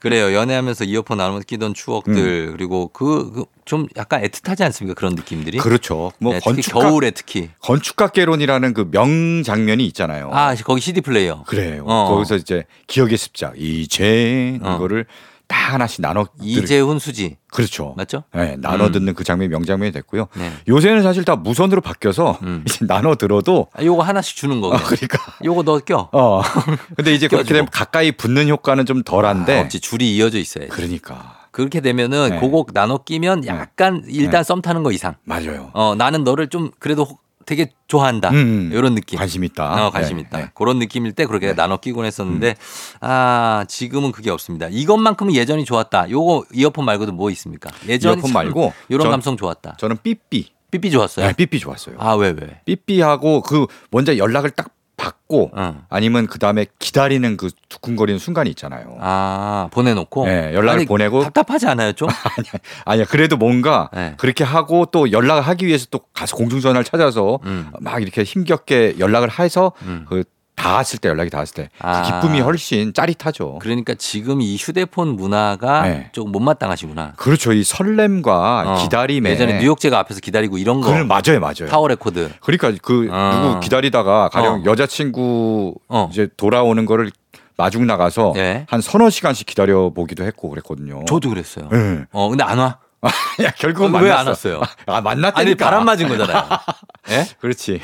그래요. 0.01 0.35
연애하면서 0.35 0.85
이어폰 0.85 1.17
나누면서 1.17 1.47
끼던 1.47 1.73
추억들, 1.73 2.53
그리고 2.53 2.89
그, 2.89 3.33
그, 3.33 3.45
좀 3.65 3.89
약간 3.97 4.23
애틋하지 4.23 4.61
않습니까? 4.61 4.95
그런 4.95 5.15
느낌들이. 5.15 5.57
그렇죠. 5.57 6.13
뭐 6.19 6.35
네, 6.35 6.41
건축가 6.41 6.81
겨울에 6.81 7.13
특히. 7.13 7.49
건축가개론이라는 7.61 8.75
그 8.75 8.89
명장면이 8.91 9.87
있잖아요. 9.87 10.31
아, 10.35 10.55
거기 10.55 10.83
CD 10.83 11.01
플레이어. 11.01 11.45
그래요. 11.47 11.85
어. 11.87 12.11
거기서 12.11 12.37
이제 12.37 12.65
기억의 12.89 13.17
습작 13.17 13.55
이제 13.59 14.59
어. 14.63 14.75
이거를 14.77 15.07
다 15.47 15.75
하나씩 15.75 16.01
나눠 16.01 16.25
들- 16.25 16.31
이재훈 16.43 16.99
수지. 16.99 17.37
그렇죠. 17.49 17.95
맞죠? 17.97 18.25
네, 18.35 18.57
나눠 18.59 18.87
음. 18.87 18.93
듣는 18.93 19.15
그 19.15 19.25
장면이 19.25 19.49
명장면이 19.51 19.93
됐고요. 19.93 20.29
네. 20.37 20.53
요새는 20.69 21.03
사실 21.03 21.25
다 21.25 21.37
무선으로 21.37 21.81
바뀌어서 21.81 22.39
음. 22.43 22.65
이제 22.69 22.87
나눠 22.87 23.15
들어도 23.15 23.69
아, 23.75 23.83
요거 23.83 24.03
하나씩 24.03 24.37
주는 24.37 24.61
거. 24.61 24.69
어. 24.69 24.77
그러니까 24.77 25.19
요거 25.45 25.63
너 25.65 25.79
껴. 25.81 26.09
어. 26.13 26.43
근데 26.97 27.13
이제 27.15 27.29
그렇게. 27.29 27.49
되면 27.53 27.67
가까이 27.71 28.13
붙는 28.13 28.49
효과는 28.49 28.87
좀 28.87 29.03
덜한데. 29.03 29.59
아, 29.59 29.61
없지. 29.63 29.81
줄이 29.81 30.17
이어져 30.17 30.39
있어야지. 30.39 30.71
그러니까. 30.71 31.41
그렇게 31.51 31.81
되면은 31.81 32.31
네. 32.31 32.41
그거 32.41 32.65
나눠 32.73 32.99
끼면 33.05 33.47
약간 33.47 34.03
일단 34.09 34.43
썸 34.43 34.61
타는 34.61 34.83
거 34.83 34.91
이상. 34.91 35.15
맞아요. 35.25 35.71
어, 35.73 35.95
나는 35.97 36.25
너를 36.25 36.49
좀 36.49 36.71
그래도 36.81 37.05
혹- 37.05 37.24
되게 37.47 37.71
좋아한다. 37.89 38.31
음, 38.31 38.35
음. 38.35 38.71
이런 38.73 38.95
느낌. 38.95 39.19
관심 39.19 39.45
있다. 39.45 39.87
어, 39.87 39.91
관심 39.91 40.17
네, 40.17 40.23
있다. 40.23 40.39
네. 40.39 40.51
그런 40.55 40.79
느낌일 40.79 41.13
때 41.13 41.27
그렇게 41.27 41.47
네. 41.47 41.53
음. 41.53 41.57
나눠 41.57 41.77
끼곤 41.79 42.05
했었는데 42.05 42.57
아 43.01 43.65
지금은 43.69 44.13
그게 44.13 44.31
없습니다. 44.31 44.69
이것만큼은 44.71 45.35
예전이 45.35 45.65
좋았다. 45.65 46.11
요거 46.11 46.47
이어폰 46.53 46.85
말고도 46.85 47.13
뭐 47.13 47.31
있습니까? 47.31 47.71
예전 47.89 48.15
이어폰 48.19 48.33
말고 48.33 48.73
이런 48.89 49.03
전- 49.03 49.11
감성 49.11 49.37
좋았다. 49.37 49.77
저는 49.79 49.99
삐삐. 50.03 50.53
삐삐 50.71 50.91
좋았어요. 50.91 51.27
네, 51.29 51.33
삐삐 51.35 51.61
좋았어요. 51.61 51.97
아 52.01 52.15
왜 52.17 52.31
왜? 52.31 52.61
삐삐하고 52.65 53.43
그 53.43 53.67
먼저 53.91 54.17
연락을 54.17 54.51
딱 54.51 54.71
받고 55.05 55.51
어. 55.55 55.83
아니면 55.91 56.27
그 56.27 56.39
다음에 56.39 56.67
기다리는 56.79 57.37
그 57.37 57.51
두근거리는 57.69 58.19
순간이 58.19 58.49
있잖아요. 58.51 58.97
아 59.01 59.69
보내놓고 59.71 60.27
네, 60.27 60.55
연락을 60.55 60.81
아니, 60.81 60.87
보내고 60.87 61.23
답답하지 61.25 61.67
않아요 61.67 61.93
좀? 61.93 62.09
아니야 62.87 63.05
그래도 63.05 63.37
뭔가 63.37 63.91
네. 63.93 64.15
그렇게 64.17 64.45
하고 64.45 64.87
또 64.87 65.13
연락을 65.13 65.43
하기 65.43 65.67
위해서 65.67 65.87
또 65.91 66.01
가서 66.15 66.37
공중전화를 66.37 66.85
찾아서 66.85 67.39
음. 67.45 67.71
막 67.81 68.01
이렇게 68.01 68.23
힘겹게 68.23 68.97
연락을 68.99 69.39
해서 69.39 69.73
음. 69.83 70.07
그 70.09 70.25
닿았을 70.57 70.99
때 70.99 71.09
연락이 71.09 71.31
닿았을 71.31 71.55
때그 71.55 71.71
아. 71.81 72.03
기쁨이 72.03 72.41
훨씬 72.41 72.93
짜릿하죠. 72.93 73.59
그러니까 73.61 73.95
지금 73.95 74.41
이 74.41 74.57
휴대폰 74.57 75.09
문화가 75.17 75.83
네. 75.83 76.09
조금 76.13 76.33
못마땅하시구나. 76.33 77.15
그렇죠. 77.17 77.53
이 77.53 77.65
설렘과 77.65 78.65
어. 78.67 78.83
기다림에 78.83 79.31
예전에 79.31 79.59
뉴욕 79.59 79.79
제가 79.81 79.99
앞에서 80.01 80.21
기다리고 80.21 80.59
이런 80.59 80.81
거 80.81 80.89
그걸 80.89 81.05
맞아요, 81.05 81.41
맞아요. 81.41 81.69
타워 81.69 81.89
레코드. 81.89 82.31
그러니까 82.41 82.73
그 82.83 83.09
어. 83.11 83.41
누구 83.43 83.61
기다리다가 83.61 84.29
가령 84.31 84.61
어. 84.61 84.65
여자친구 84.65 85.75
어. 85.89 86.09
이제 86.13 86.29
돌아오는 86.37 86.85
거를 86.87 87.11
마중 87.57 87.87
나가서 87.87 88.33
네. 88.35 88.67
한 88.69 88.81
서너 88.81 89.11
시간씩 89.11 89.47
기다려 89.47 89.91
보기도 89.91 90.25
했고 90.25 90.51
그랬거든요. 90.51 91.05
저도 91.07 91.29
그랬어요. 91.29 91.69
예. 91.73 92.05
어 92.11 92.29
근데 92.29 92.43
안 92.43 92.59
와? 92.59 92.79
야, 93.43 93.51
결국은 93.51 93.93
왜 93.95 94.11
만났어. 94.11 94.19
안 94.19 94.27
왔어요? 94.27 94.63
아, 94.87 95.01
만났다니까. 95.01 95.41
아니 95.41 95.55
바람 95.55 95.85
맞은 95.85 96.09
거잖아요. 96.09 96.49
예? 97.11 97.27
그렇지. 97.41 97.81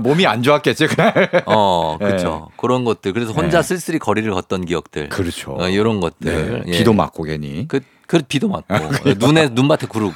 몸이 0.00 0.26
안 0.26 0.42
좋았겠지 0.42 0.86
그날. 0.86 1.42
어, 1.46 1.96
네. 2.00 2.06
그렇죠. 2.06 2.50
그런 2.56 2.84
것들. 2.84 3.12
그래서 3.12 3.32
혼자 3.32 3.60
네. 3.60 3.68
쓸쓸히 3.68 3.98
거리를 3.98 4.30
걷던 4.32 4.64
기억들. 4.64 5.08
그렇죠. 5.10 5.56
어, 5.58 5.68
이런 5.68 6.00
것들. 6.00 6.62
네, 6.64 6.72
예. 6.72 6.78
비도 6.78 6.92
맞고 6.92 7.24
괜히. 7.24 7.68
그, 7.68 7.80
그 8.06 8.22
비도 8.22 8.48
맞고 8.48 8.74
눈에 9.18 9.48
눈밭에 9.48 9.88
구르고 9.88 10.14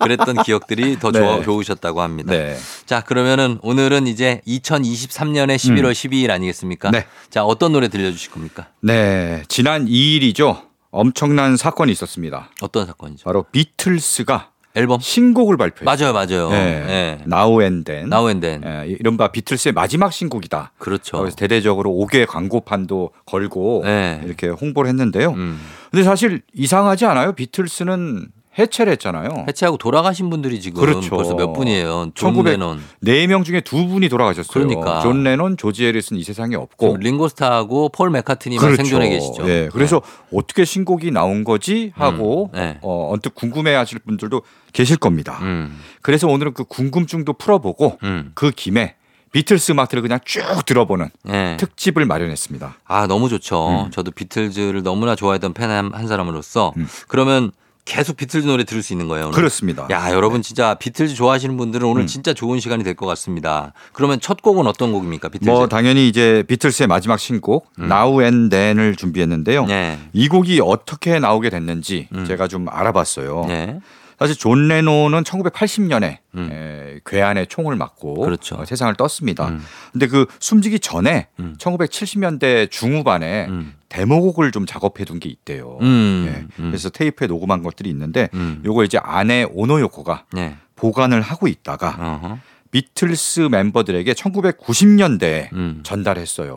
그랬던 0.00 0.42
기억들이 0.44 0.98
더 0.98 1.10
네. 1.10 1.18
좋아, 1.18 1.42
좋으셨다고 1.42 2.00
합니다. 2.00 2.32
네. 2.32 2.56
자 2.86 3.00
그러면은 3.00 3.58
오늘은 3.62 4.06
이제 4.06 4.40
2023년의 4.46 5.56
11월 5.56 5.92
12일 5.92 6.30
아니겠습니까? 6.30 6.90
음. 6.90 6.92
네. 6.92 7.06
자 7.28 7.44
어떤 7.44 7.72
노래 7.72 7.88
들려주실 7.88 8.30
겁니까? 8.30 8.68
네, 8.80 9.42
지난 9.48 9.86
2일이죠. 9.86 10.67
엄청난 10.90 11.56
사건이 11.56 11.92
있었습니다. 11.92 12.50
어떤 12.62 12.86
사건이죠? 12.86 13.24
바로 13.24 13.44
비틀스가 13.52 14.50
앨범? 14.74 15.00
신곡을 15.00 15.56
발표했어요. 15.56 16.12
맞아요, 16.12 16.26
맞아요. 16.26 16.50
네. 16.50 16.84
예. 16.88 17.24
Now 17.26 17.60
and 17.60 17.84
Then. 17.84 18.06
Now 18.06 18.28
and 18.28 18.46
Then. 18.46 18.62
예, 18.64 18.86
이른바 18.88 19.28
비틀스의 19.28 19.72
마지막 19.72 20.12
신곡이다. 20.12 20.72
그렇죠. 20.78 21.18
그래서 21.18 21.36
대대적으로 21.36 21.90
5개 21.90 22.26
광고판도 22.26 23.10
걸고 23.26 23.82
네. 23.84 24.20
이렇게 24.24 24.48
홍보를 24.48 24.88
했는데요. 24.88 25.30
음. 25.32 25.60
근데 25.90 26.04
사실 26.04 26.42
이상하지 26.54 27.06
않아요? 27.06 27.32
비틀스는 27.32 28.28
해체를 28.58 28.92
했잖아요. 28.92 29.44
해체하고 29.48 29.78
돌아가신 29.78 30.30
분들이 30.30 30.60
지금 30.60 30.80
그렇죠. 30.80 31.10
벌써 31.14 31.34
몇 31.34 31.52
분이에요. 31.52 32.10
존 32.14 32.44
레논, 32.44 32.80
네명 33.00 33.44
중에 33.44 33.60
두 33.60 33.86
분이 33.86 34.08
돌아가셨어요. 34.08 34.52
그러니까. 34.52 35.00
존 35.00 35.22
레논, 35.22 35.56
조지 35.56 35.84
해리슨은 35.86 36.20
이 36.20 36.24
세상에 36.24 36.56
없고. 36.56 36.96
링고 36.98 37.35
스타하고 37.35 37.90
폴 37.90 38.10
매카트니만 38.10 38.76
생존해 38.76 39.08
계시죠. 39.10 39.44
네. 39.44 39.68
그래서 39.72 40.02
어떻게 40.34 40.64
신곡이 40.64 41.10
나온 41.10 41.44
거지 41.44 41.92
하고 41.94 42.50
음, 42.54 42.58
네. 42.58 42.78
어, 42.82 43.10
언뜻 43.12 43.34
궁금해하실 43.34 44.00
분들도 44.00 44.42
계실 44.72 44.96
겁니다. 44.96 45.38
음, 45.42 45.78
그래서 46.02 46.26
오늘은 46.28 46.54
그 46.54 46.64
궁금증도 46.64 47.34
풀어보고 47.34 47.98
음. 48.02 48.32
그 48.34 48.50
김에 48.50 48.94
비틀스 49.30 49.72
음악들을 49.72 50.00
그냥 50.02 50.18
쭉 50.24 50.42
들어보는 50.64 51.10
네. 51.24 51.56
특집을 51.58 52.06
마련했습니다. 52.06 52.76
아 52.86 53.06
너무 53.06 53.28
좋죠. 53.28 53.84
음. 53.86 53.90
저도 53.90 54.10
비틀즈를 54.10 54.82
너무나 54.82 55.14
좋아했던 55.14 55.52
팬 55.52 55.68
한 55.68 56.06
사람으로서 56.08 56.72
음. 56.78 56.88
그러면 57.08 57.52
계속 57.88 58.18
비틀즈 58.18 58.46
노래 58.46 58.64
들을 58.64 58.82
수 58.82 58.92
있는 58.92 59.08
거예요. 59.08 59.26
오늘? 59.28 59.34
그렇습니다. 59.34 59.86
야 59.90 60.12
여러분 60.12 60.42
진짜 60.42 60.74
비틀즈 60.74 61.14
좋아하시는 61.14 61.56
분들은 61.56 61.88
오늘 61.88 62.02
음. 62.02 62.06
진짜 62.06 62.34
좋은 62.34 62.60
시간이 62.60 62.84
될 62.84 62.94
것 62.94 63.06
같습니다. 63.06 63.72
그러면 63.92 64.20
첫 64.20 64.42
곡은 64.42 64.66
어떤 64.66 64.92
곡입니까, 64.92 65.28
비틀즈? 65.30 65.48
뭐 65.48 65.68
당연히 65.68 66.06
이제 66.08 66.44
비틀스의 66.48 66.86
마지막 66.86 67.18
신곡 67.18 67.70
음. 67.78 67.84
Now 67.90 68.20
and 68.22 68.50
Then을 68.50 68.94
준비했는데요. 68.96 69.64
네. 69.66 69.98
이 70.12 70.28
곡이 70.28 70.60
어떻게 70.62 71.18
나오게 71.18 71.48
됐는지 71.48 72.08
음. 72.12 72.24
제가 72.26 72.46
좀 72.48 72.66
알아봤어요. 72.68 73.46
네. 73.48 73.80
사실 74.18 74.36
존 74.36 74.66
레논은 74.68 75.22
1980년에 75.22 76.18
음. 76.34 76.50
에, 76.52 77.00
괴한의 77.06 77.46
총을 77.46 77.76
맞고 77.76 78.14
그렇죠. 78.14 78.56
어, 78.56 78.64
세상을 78.64 78.92
떴습니다. 78.96 79.48
음. 79.48 79.62
근데 79.92 80.08
그 80.08 80.26
숨지기 80.40 80.80
전에 80.80 81.28
음. 81.38 81.54
1970년대 81.58 82.70
중후반에 82.70 83.46
음. 83.46 83.74
데모곡을 83.88 84.50
좀 84.52 84.66
작업해 84.66 85.04
둔 85.04 85.18
게 85.20 85.28
있대요. 85.28 85.78
음. 85.80 86.26
예. 86.28 86.62
음. 86.62 86.70
그래서 86.70 86.90
테이프에 86.90 87.26
녹음한 87.26 87.62
것들이 87.62 87.88
있는데 87.90 88.28
음. 88.34 88.60
요거 88.64 88.84
이제 88.84 88.98
아내 89.02 89.44
오노 89.50 89.75
요코가 89.75 90.24
네. 90.32 90.56
보관을 90.76 91.20
하고 91.20 91.48
있다가 91.48 92.20
어허. 92.22 92.38
비틀스 92.70 93.48
멤버들에게 93.50 94.12
1990년대에 94.12 95.52
음. 95.54 95.80
전달했어요. 95.84 96.56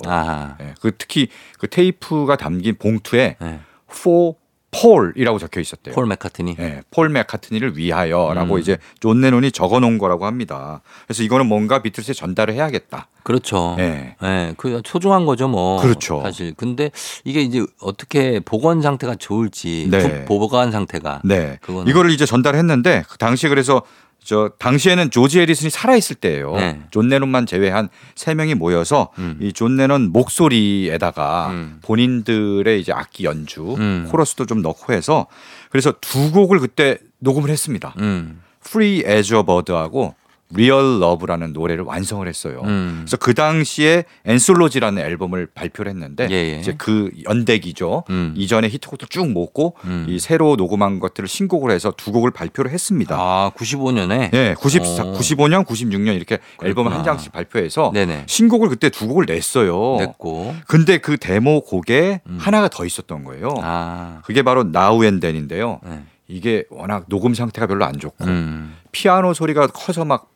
예. 0.62 0.74
그 0.82 0.92
특히 0.98 1.30
그 1.58 1.68
테이프가 1.68 2.36
담긴 2.36 2.76
봉투에 2.78 3.38
네. 3.40 3.60
for 3.90 4.34
Paul이라고 4.72 5.38
적혀 5.38 5.60
있었대요. 5.60 5.94
폴 5.94 6.06
매카트니. 6.08 6.56
예, 6.60 6.82
폴 6.92 7.10
매카트니를 7.10 7.78
위하여라고 7.78 8.56
음. 8.56 8.60
이제 8.60 8.78
존 9.00 9.20
레논이 9.22 9.52
적어 9.52 9.80
놓은 9.80 9.98
거라고 9.98 10.26
합니다. 10.26 10.82
그래서 11.06 11.24
이거는 11.24 11.46
뭔가 11.48 11.82
비틀스에 11.82 12.14
전달을 12.14 12.54
해야겠다. 12.54 13.08
그렇죠. 13.24 13.76
예. 13.80 14.16
예, 14.24 14.54
그 14.58 14.82
소중한 14.86 15.26
거죠, 15.26 15.48
뭐. 15.48 15.80
그렇죠. 15.82 16.22
사실. 16.24 16.54
근데 16.56 16.90
이게 17.24 17.42
이제 17.42 17.64
어떻게 17.82 18.40
보관 18.40 18.82
상태가 18.82 19.16
좋을지, 19.16 19.88
네. 19.92 20.26
부- 20.26 20.40
보관 20.40 20.72
상태가. 20.72 21.22
네, 21.24 21.60
그거는- 21.62 21.88
이거를 21.88 22.10
이제 22.12 22.26
전달했는데 22.26 23.04
그 23.10 23.18
당시에 23.18 23.50
그래서 23.50 23.84
저 24.24 24.52
당시에는 24.60 25.10
조지 25.10 25.40
해리슨이 25.40 25.70
살아 25.70 25.96
있을 25.96 26.16
때예요. 26.16 26.56
네. 26.56 26.82
존 26.92 27.10
레논만 27.10 27.46
제외한 27.46 27.90
세 28.16 28.36
명이 28.36 28.54
모여서 28.56 29.10
음. 29.18 29.38
이 29.42 29.51
존 29.51 29.78
레논 29.78 30.12
목소리에다가 30.12 31.50
음. 31.50 31.80
본인들의 31.82 32.80
이제 32.80 32.94
악기 32.94 33.26
연주, 33.26 33.76
음. 33.80 34.08
코러스도 34.10 34.46
좀 34.46 34.62
넣고 34.62 34.94
해서 34.94 35.28
그래서 35.70 35.94
두 36.02 36.32
곡을 36.32 36.60
그때 36.60 36.98
녹음을 37.20 37.50
했습니다. 37.50 37.96
음. 37.98 38.42
Free 38.66 39.04
as 39.06 39.34
a 39.34 39.44
Bird하고 39.44 40.14
Real 40.54 41.02
Love라는 41.02 41.54
노래를 41.54 41.84
완성을 41.84 42.28
했어요. 42.28 42.62
음. 42.64 43.02
그래서 43.02 43.18
그 43.18 43.34
당시에 43.34 44.06
엔솔로지라는 44.26 45.04
앨범을 45.04 45.48
발표를 45.54 45.92
했는데 45.92 46.28
예, 46.32 46.36
예. 46.36 46.60
이제 46.60 46.74
그 46.78 47.12
연대기죠. 47.28 48.06
음. 48.10 48.34
이전에 48.36 48.70
히트곡들 48.70 49.10
쭉 49.10 49.30
모고 49.30 49.76
음. 49.84 50.06
이 50.08 50.18
새로 50.20 50.56
녹음한 50.56 51.00
것들을 51.00 51.28
신곡을 51.28 51.72
해서 51.72 51.94
두 51.96 52.12
곡을 52.12 52.32
발표를 52.32 52.72
했습니다. 52.72 53.16
아, 53.20 53.52
95년에? 53.56 54.34
예, 54.34 54.56
90, 54.58 54.82
어. 54.82 54.86
95년, 55.18 55.66
96년 55.66 56.16
이렇게 56.16 56.40
앨범을 56.64 56.92
한. 56.92 57.02
장씩 57.04 57.32
발표해서 57.32 57.92
네네. 57.94 58.26
신곡을 58.28 58.70
그때 58.70 58.90
두 58.90 59.08
곡을 59.08 59.26
냈어요. 59.26 59.98
냈고. 59.98 60.56
근데 60.68 60.98
그 60.98 61.18
데모 61.18 61.62
곡에 61.62 62.22
음. 62.28 62.38
하나가 62.40 62.68
더 62.68 62.86
있었던 62.86 63.24
거예요. 63.24 63.56
아. 63.62 64.22
그게 64.24 64.42
바로 64.42 64.62
Now 64.62 65.04
and 65.04 65.20
Then인데요. 65.20 65.80
네. 65.84 66.04
이게 66.28 66.64
워낙 66.70 67.06
녹음 67.10 67.34
상태가 67.34 67.68
별로 67.68 67.86
안 67.86 68.00
좋고 68.00 68.24
음. 68.26 68.76
피아노 68.92 69.34
소리가 69.34 69.68
커서 69.68 70.06
막 70.06 70.30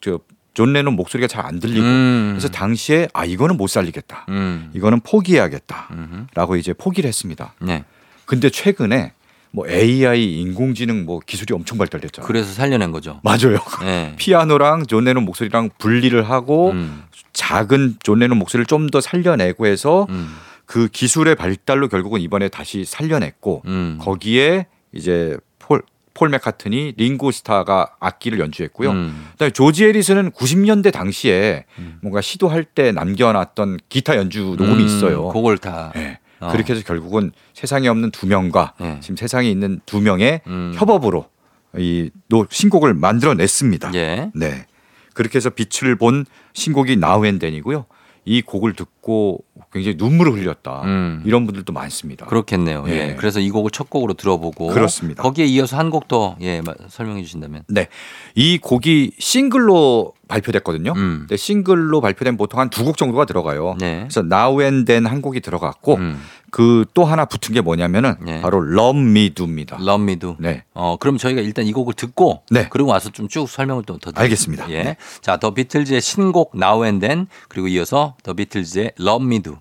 저 0.00 0.20
존 0.54 0.72
레논 0.72 0.94
목소리가 0.96 1.28
잘 1.28 1.46
안 1.46 1.60
들리고 1.60 1.86
음. 1.86 2.30
그래서 2.32 2.48
당시에 2.48 3.06
아 3.14 3.24
이거는 3.24 3.56
못 3.56 3.68
살리겠다. 3.68 4.26
음. 4.30 4.72
이거는 4.74 4.98
포기해야겠다라고. 5.00 6.56
이제 6.56 6.72
포기를 6.72 7.06
했습니다. 7.06 7.54
네. 7.60 7.84
근데 8.24 8.50
최근에 8.50 9.12
뭐 9.52 9.68
AI 9.68 10.40
인공지능 10.40 11.04
뭐 11.04 11.20
기술이 11.24 11.54
엄청 11.54 11.78
발달됐잖아요. 11.78 12.26
그래서 12.26 12.52
살려낸 12.52 12.90
거죠. 12.90 13.20
맞아요. 13.22 13.58
네. 13.82 14.14
피아노랑 14.18 14.86
존 14.86 15.04
레논 15.04 15.24
목소리랑 15.24 15.70
분리를 15.78 16.28
하고 16.28 16.70
음. 16.72 17.04
작은 17.32 17.98
존 18.02 18.18
레논 18.18 18.36
목소리를 18.38 18.66
좀 18.66 18.88
더 18.90 19.00
살려내고 19.00 19.66
해서 19.66 20.06
음. 20.10 20.34
그 20.66 20.88
기술의 20.88 21.36
발달로 21.36 21.86
결국은 21.88 22.20
이번에 22.20 22.48
다시 22.48 22.84
살려냈고 22.84 23.62
음. 23.66 23.98
거기에 24.00 24.66
이제 24.92 25.36
폴, 26.18 26.28
폴 26.28 26.28
매카트니 26.30 26.94
링고 26.96 27.30
스타가 27.30 27.94
악기를 28.00 28.40
연주했고요. 28.40 28.90
음. 28.90 29.26
그다음에 29.32 29.50
조지 29.52 29.84
해리슨은 29.84 30.32
90년대 30.32 30.92
당시에 30.92 31.64
음. 31.78 31.98
뭔가 32.02 32.20
시도할 32.20 32.64
때 32.64 32.90
남겨놨던 32.92 33.78
기타 33.88 34.16
연주 34.16 34.56
녹음이 34.58 34.82
음, 34.82 34.86
있어요. 34.86 35.28
그걸 35.28 35.58
다. 35.58 35.92
네. 35.94 36.18
어. 36.40 36.50
그렇게 36.52 36.72
해서 36.72 36.82
결국은 36.84 37.32
세상에 37.54 37.88
없는 37.88 38.10
두 38.10 38.26
명과 38.26 38.74
네. 38.80 38.98
지금 39.00 39.16
세상에 39.16 39.48
있는 39.48 39.80
두 39.86 40.00
명의 40.00 40.40
음. 40.46 40.72
협업으로 40.76 41.26
이 41.76 42.10
노- 42.28 42.46
신곡을 42.50 42.94
만들어냈습니다. 42.94 43.92
예. 43.94 44.30
네. 44.34 44.66
그렇게 45.14 45.36
해서 45.36 45.50
빛을 45.50 45.96
본 45.96 46.24
신곡이 46.52 46.96
Now 46.96 47.13
and 47.13 47.30
Then이고요. 47.30 47.86
이 48.24 48.42
곡을 48.42 48.74
듣고 48.74 49.42
굉장히 49.72 49.96
눈물을 49.98 50.32
흘렸다. 50.32 50.82
음. 50.84 51.22
이런 51.26 51.44
분들도 51.46 51.72
많습니다. 51.72 52.26
그렇겠네요. 52.26 52.84
예. 52.88 53.10
예. 53.10 53.14
그래서 53.16 53.38
이 53.40 53.50
곡을 53.50 53.70
첫 53.70 53.90
곡으로 53.90 54.14
들어보고 54.14 54.68
그렇습니다. 54.68 55.22
거기에 55.22 55.44
이어서 55.46 55.76
한 55.76 55.90
곡 55.90 56.08
더 56.08 56.36
예, 56.40 56.60
마- 56.62 56.74
설명해 56.88 57.22
주신다면. 57.22 57.64
네. 57.68 57.88
이 58.34 58.58
곡이 58.58 59.12
싱글로 59.18 60.12
발표됐거든요. 60.28 60.92
음. 60.94 61.16
근데 61.20 61.36
싱글로 61.36 62.00
발표된 62.00 62.36
보통 62.36 62.60
한 62.60 62.68
두 62.70 62.84
곡 62.84 62.96
정도가 62.96 63.24
들어가요. 63.24 63.76
네. 63.80 64.00
그래서 64.08 64.20
Now 64.20 64.60
and 64.62 64.84
Then 64.84 65.06
한 65.06 65.20
곡이 65.22 65.40
들어갔고 65.40 65.94
음. 65.96 66.20
그또 66.50 67.04
하나 67.04 67.24
붙은 67.24 67.54
게 67.54 67.60
뭐냐면은 67.60 68.14
네. 68.20 68.40
바로 68.40 68.58
Love 68.58 69.00
Me 69.02 69.30
Do입니다. 69.34 69.76
Love 69.80 70.02
Me 70.02 70.16
Do. 70.16 70.36
네. 70.38 70.64
어, 70.74 70.96
그럼 70.98 71.18
저희가 71.18 71.40
일단 71.40 71.66
이 71.66 71.72
곡을 71.72 71.94
듣고 71.94 72.42
네. 72.50 72.68
그리고 72.70 72.90
와서 72.90 73.10
좀 73.10 73.28
쭉 73.28 73.48
설명을 73.48 73.82
또 73.84 73.98
더 73.98 74.12
알겠습니다. 74.14 74.70
예. 74.70 74.82
네. 74.82 74.96
자, 75.20 75.36
더 75.38 75.52
비틀즈의 75.52 76.00
신곡 76.00 76.52
Now 76.54 76.84
and 76.84 77.06
Then 77.06 77.26
그리고 77.48 77.68
이어서 77.68 78.14
더 78.22 78.32
비틀즈의 78.34 78.92
Love 79.00 79.26
Me 79.26 79.40
Do. 79.40 79.56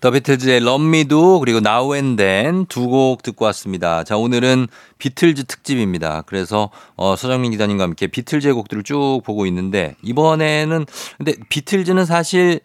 더 0.00 0.10
비틀즈의 0.12 0.60
Do 1.08 1.40
그리고 1.40 1.58
Now 1.58 1.94
and 1.94 2.22
Then 2.22 2.66
두곡 2.66 3.22
듣고 3.22 3.44
왔습니다. 3.46 4.04
자, 4.04 4.16
오늘은 4.16 4.68
비틀즈 4.98 5.44
특집입니다. 5.44 6.22
그래서 6.26 6.70
어, 6.96 7.16
서정민 7.16 7.50
기자님과 7.50 7.84
함께 7.84 8.06
비틀즈의 8.06 8.54
곡들을 8.54 8.84
쭉 8.84 9.22
보고 9.24 9.46
있는데 9.46 9.96
이번에는 10.02 10.86
근데 11.16 11.34
비틀즈는 11.48 12.04
사실 12.04 12.60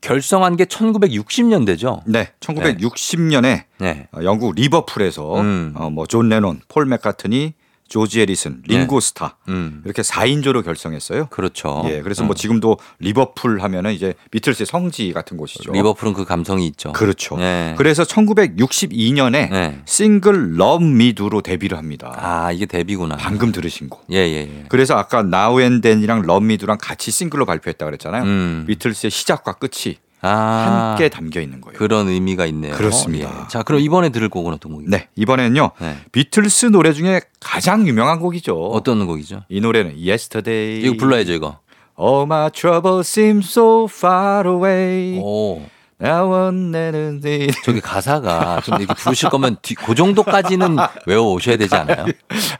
결성한 0.00 0.56
게 0.56 0.64
1960년대죠. 0.64 2.02
네. 2.06 2.28
1960년에 2.40 3.64
네. 3.78 4.08
영국 4.22 4.54
리버풀에서 4.54 5.40
음. 5.40 5.74
어, 5.76 5.90
뭐존 5.90 6.28
레논, 6.28 6.60
폴 6.68 6.86
맥카트니, 6.86 7.54
조지 7.88 8.20
해리슨, 8.20 8.62
링고 8.66 9.00
스타 9.00 9.38
음. 9.48 9.82
이렇게 9.84 10.02
4인조로 10.02 10.64
결성했어요. 10.64 11.26
그렇죠. 11.26 11.82
예, 11.86 12.02
그래서 12.02 12.22
어. 12.22 12.26
뭐 12.26 12.34
지금도 12.34 12.78
리버풀 13.00 13.62
하면은 13.62 13.92
이제 13.92 14.14
비틀스의 14.30 14.66
성지 14.66 15.12
같은 15.12 15.36
곳이죠. 15.36 15.72
리버풀은 15.72 16.12
그 16.12 16.24
감성이 16.24 16.66
있죠. 16.68 16.92
그렇죠. 16.92 17.36
네. 17.36 17.74
그래서 17.78 18.04
1962년에 18.04 19.50
네. 19.50 19.80
싱글 19.86 20.54
Love 20.60 20.86
Me 20.86 21.14
Do로 21.14 21.40
데뷔를 21.40 21.78
합니다. 21.78 22.14
아, 22.16 22.52
이게 22.52 22.66
데뷔구나. 22.66 23.16
방금 23.16 23.52
들으신 23.52 23.88
곡. 23.88 24.04
예, 24.12 24.16
예, 24.16 24.36
예. 24.40 24.64
그래서 24.68 24.94
아까 24.94 25.20
Love 25.20 25.64
Me 25.64 26.56
Do랑 26.58 26.78
같이 26.80 27.10
싱글로 27.10 27.46
발표했다 27.46 27.84
그랬잖아요. 27.84 28.22
음. 28.24 28.64
비틀스의 28.68 29.10
시작과 29.10 29.54
끝이 29.54 29.96
아, 30.20 30.90
함께 30.90 31.08
담겨 31.08 31.40
있는 31.40 31.60
거예요. 31.60 31.78
그런 31.78 32.08
의미가 32.08 32.46
있네요. 32.46 32.74
그렇습니다. 32.74 33.42
예. 33.44 33.48
자, 33.48 33.62
그럼 33.62 33.80
이번에 33.80 34.08
들을 34.08 34.28
곡은 34.28 34.52
어떤 34.52 34.72
곡이요? 34.72 34.90
네, 34.90 35.08
이번에는요. 35.16 35.70
네. 35.80 35.96
비틀스 36.12 36.66
노래 36.66 36.92
중에 36.92 37.20
가장 37.40 37.86
유명한 37.86 38.18
곡이죠. 38.20 38.54
어떤 38.70 39.06
곡이죠? 39.06 39.44
이 39.48 39.60
노래는 39.60 39.92
Yesterday. 39.96 40.82
이거 40.82 40.96
불러야죠, 40.98 41.32
이거. 41.32 41.58
All 42.00 42.22
my 42.24 42.50
troubles 42.50 43.08
seem 43.08 43.38
so 43.38 43.86
far 43.90 44.48
away. 44.48 45.20
오. 45.20 45.62
Then. 46.00 47.20
저기 47.64 47.80
가사가 47.80 48.60
좀 48.60 48.76
이렇게 48.80 48.94
부르실 48.94 49.30
거면 49.30 49.56
뒤, 49.62 49.74
그 49.74 49.96
정도까지는 49.96 50.76
외워 51.06 51.32
오셔야 51.32 51.56
되지 51.56 51.74
않아요? 51.74 52.06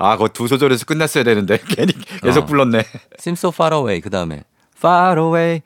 아, 0.00 0.16
그거 0.16 0.28
두 0.28 0.48
소절에서 0.48 0.84
끝났어야 0.84 1.22
되는데 1.22 1.58
괜히 1.68 1.92
계속 2.20 2.42
어. 2.42 2.46
불렀네. 2.46 2.84
Seems 3.20 3.38
so 3.38 3.50
far 3.54 3.72
away. 3.74 4.00
그 4.00 4.10
다음에. 4.10 4.42
Far 4.76 5.20
away. 5.20 5.62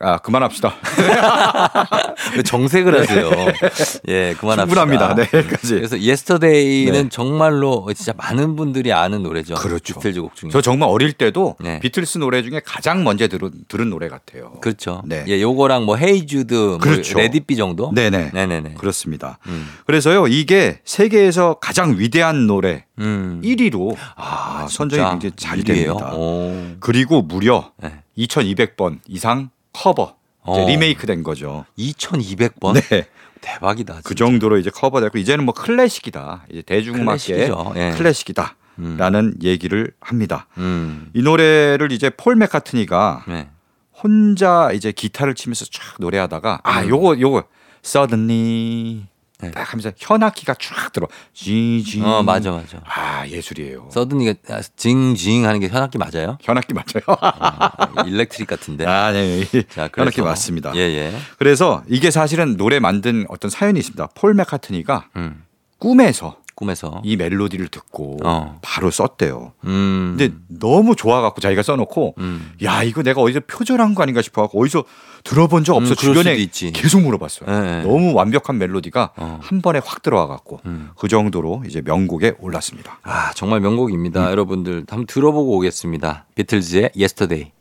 아, 0.00 0.18
그만합시다. 0.18 0.74
왜 2.36 2.42
정색을 2.42 3.00
하세요? 3.00 3.30
예, 4.08 4.34
그만합시다. 4.38 4.84
충분합니다. 4.84 5.14
네, 5.14 5.38
여기까지. 5.38 5.74
그래서 5.76 5.96
Yesterday는 5.96 7.02
네. 7.04 7.08
정말로 7.08 7.86
진짜 7.94 8.12
많은 8.16 8.56
분들이 8.56 8.92
아는 8.92 9.22
노래죠. 9.22 9.54
그렇죠. 9.54 9.94
비틀즈 9.94 10.20
곡 10.20 10.34
중에. 10.34 10.50
저 10.50 10.60
정말 10.60 10.88
어릴 10.88 11.12
때도 11.12 11.56
네. 11.60 11.78
비틀스 11.78 12.18
노래 12.18 12.42
중에 12.42 12.60
가장 12.64 13.04
먼저 13.04 13.28
들은, 13.28 13.50
들은 13.68 13.88
노래 13.88 14.08
같아요. 14.08 14.52
그렇죠. 14.60 15.02
네. 15.06 15.24
예, 15.28 15.40
요거랑 15.40 15.84
뭐 15.84 15.96
Hey 15.96 16.26
Jude, 16.26 16.54
뭐 16.54 16.78
그렇죠. 16.78 17.16
Let 17.18 17.33
It 17.33 17.44
Be 17.44 17.54
정도? 17.56 17.92
네네. 17.94 18.30
네네네. 18.34 18.74
그렇습니다. 18.74 19.38
음. 19.46 19.68
그래서요, 19.86 20.26
이게 20.26 20.80
세계에서 20.84 21.54
가장 21.60 21.98
위대한 21.98 22.46
노래 22.48 22.84
음. 22.98 23.40
1위로 23.44 23.96
아, 24.16 24.66
선정이 24.68 25.02
굉장히 25.10 25.32
잘 25.36 25.58
일위예요? 25.60 25.94
됩니다. 25.96 26.14
오. 26.14 26.52
그리고 26.80 27.22
무려 27.22 27.70
네. 27.80 28.00
2200번 28.18 28.98
이상 29.08 29.50
커버, 29.74 30.16
어. 30.40 30.66
리메이크 30.66 31.06
된 31.06 31.22
거죠. 31.22 31.66
2200번? 31.78 32.80
네. 32.80 33.06
대박이다. 33.42 33.96
그 34.04 34.14
진짜. 34.14 34.24
정도로 34.24 34.56
이제 34.56 34.70
커버됐고 34.70 35.18
이제는 35.18 35.44
뭐 35.44 35.52
클래식이다. 35.52 36.46
이제 36.50 36.62
대중음악계. 36.62 37.50
예. 37.76 37.90
클래식이다라는 37.94 39.34
얘기를 39.42 39.92
합니다. 40.00 40.46
음. 40.56 41.10
이 41.12 41.20
노래를 41.22 41.92
이제 41.92 42.08
폴 42.08 42.36
맥카트니가 42.36 43.24
네. 43.28 43.48
혼자 44.02 44.70
이제 44.72 44.92
기타를 44.92 45.34
치면서 45.34 45.66
쫙 45.66 45.96
노래하다가 45.98 46.60
아 46.62 46.82
음. 46.82 46.88
요거 46.88 47.20
요거 47.20 47.44
suddenly 47.84 49.04
네. 49.40 49.50
딱 49.50 49.72
하면서 49.72 49.90
현악기가 49.98 50.54
쫙 50.60 50.92
들어. 50.92 51.08
징징. 51.32 52.04
어, 52.04 52.22
맞아, 52.22 52.52
맞아. 52.52 52.80
아 52.84 53.26
예술이에요. 53.26 53.88
suddenly가 53.90 54.34
아, 54.54 54.60
징징 54.76 55.44
하는 55.46 55.58
게 55.60 55.68
현악기 55.68 55.98
맞아요? 55.98 56.38
현악기 56.40 56.72
맞아요. 56.72 57.04
어, 57.96 58.02
일렉트릭 58.06 58.46
같은데. 58.48 58.86
아, 58.86 59.10
네. 59.12 59.44
자, 59.70 59.88
그래서- 59.88 60.02
현악기 60.02 60.22
맞습니다. 60.22 60.72
예, 60.76 60.80
예. 60.80 61.12
그래서 61.38 61.82
이게 61.88 62.10
사실은 62.10 62.56
노래 62.56 62.78
만든 62.78 63.26
어떤 63.28 63.50
사연이 63.50 63.78
있습니다. 63.80 64.08
폴 64.14 64.34
맥카트니가 64.34 65.08
음. 65.16 65.44
꿈에서 65.78 66.36
꿈에서. 66.54 67.00
이 67.04 67.16
멜로디를 67.16 67.68
듣고 67.68 68.18
어. 68.24 68.58
바로 68.62 68.90
썼대요. 68.90 69.52
음. 69.64 70.14
근데 70.16 70.34
너무 70.48 70.94
좋아갖고 70.96 71.40
자기가 71.40 71.62
써놓고 71.62 72.14
음. 72.18 72.52
야 72.62 72.82
이거 72.82 73.02
내가 73.02 73.20
어디서 73.20 73.40
표절한 73.46 73.94
거 73.94 74.02
아닌가 74.02 74.22
싶어갖고 74.22 74.60
어디서 74.60 74.84
들어본 75.24 75.64
적 75.64 75.74
없어 75.74 75.92
음, 75.92 75.96
주변에 75.96 76.36
있지. 76.36 76.70
계속 76.72 77.00
물어봤어요. 77.02 77.48
예, 77.48 77.78
예. 77.78 77.82
너무 77.82 78.12
완벽한 78.14 78.58
멜로디가 78.58 79.12
어. 79.16 79.38
한 79.42 79.62
번에 79.62 79.80
확 79.84 80.02
들어와갖고 80.02 80.60
음. 80.66 80.90
그 80.96 81.08
정도로 81.08 81.64
이제 81.66 81.80
명곡에 81.82 82.34
올랐습니다. 82.38 83.00
아, 83.02 83.32
정말 83.34 83.60
명곡입니다. 83.60 84.30
여러분들 84.30 84.84
한번 84.88 85.06
들어보고 85.06 85.56
오겠습니다. 85.56 86.26
비틀즈의 86.34 86.90
Yesterday. 86.96 87.52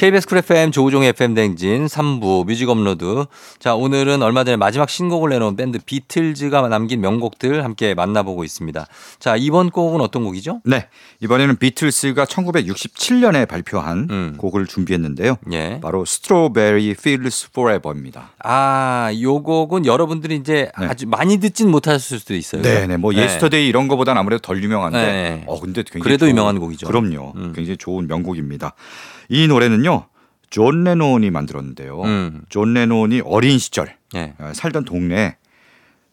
KBS 0.00 0.26
쿨 0.28 0.38
FM 0.38 0.70
조우종 0.72 1.02
FM 1.04 1.34
대행진 1.34 1.84
3부 1.84 2.46
뮤직 2.46 2.70
업로드. 2.70 3.26
자, 3.58 3.74
오늘은 3.74 4.22
얼마 4.22 4.44
전에 4.44 4.56
마지막 4.56 4.88
신곡을 4.88 5.28
내놓은 5.28 5.56
밴드 5.56 5.78
비틀즈가 5.84 6.68
남긴 6.68 7.02
명곡들 7.02 7.62
함께 7.62 7.92
만나보고 7.92 8.42
있습니다. 8.42 8.86
자, 9.18 9.36
이번 9.36 9.68
곡은 9.68 10.00
어떤 10.00 10.24
곡이죠? 10.24 10.62
네 10.64 10.86
이번에는 11.20 11.56
비틀스가 11.58 12.24
1967년에 12.24 13.46
발표한 13.46 14.08
음. 14.10 14.34
곡을 14.38 14.66
준비했는데요. 14.66 15.36
예. 15.52 15.80
바로 15.82 16.00
Strawberry 16.06 16.92
Fields 16.92 17.48
Forever입니다. 17.50 18.30
아, 18.42 19.10
요 19.20 19.42
곡은 19.42 19.84
여러분들이 19.84 20.36
이제 20.36 20.72
네. 20.80 20.86
아주 20.86 21.06
많이 21.08 21.36
듣진 21.40 21.70
못하실 21.70 22.20
수도 22.20 22.34
있어요. 22.34 22.62
네 22.62 22.86
네 22.86 22.96
뭐 22.96 23.12
네. 23.12 23.24
Yesterday 23.24 23.68
이런 23.68 23.86
거보단 23.86 24.16
아무래도 24.16 24.40
덜 24.40 24.64
유명한데 24.64 24.98
네. 24.98 25.44
어 25.46 25.60
근데 25.60 25.82
굉장히 25.82 26.02
그래도 26.04 26.24
좋은- 26.24 26.30
유명한 26.30 26.58
곡이죠. 26.58 26.86
그럼요. 26.86 27.34
음. 27.36 27.52
굉장히 27.54 27.76
좋은 27.76 28.06
명곡입니다. 28.06 28.72
이 29.32 29.46
노래는요 29.46 29.89
존 30.50 30.84
레논이 30.84 31.30
만들었는데요. 31.30 32.02
음. 32.02 32.42
존 32.48 32.74
레논이 32.74 33.22
어린 33.24 33.58
시절 33.58 33.96
예. 34.14 34.34
어, 34.38 34.52
살던 34.52 34.84
동네에 34.84 35.36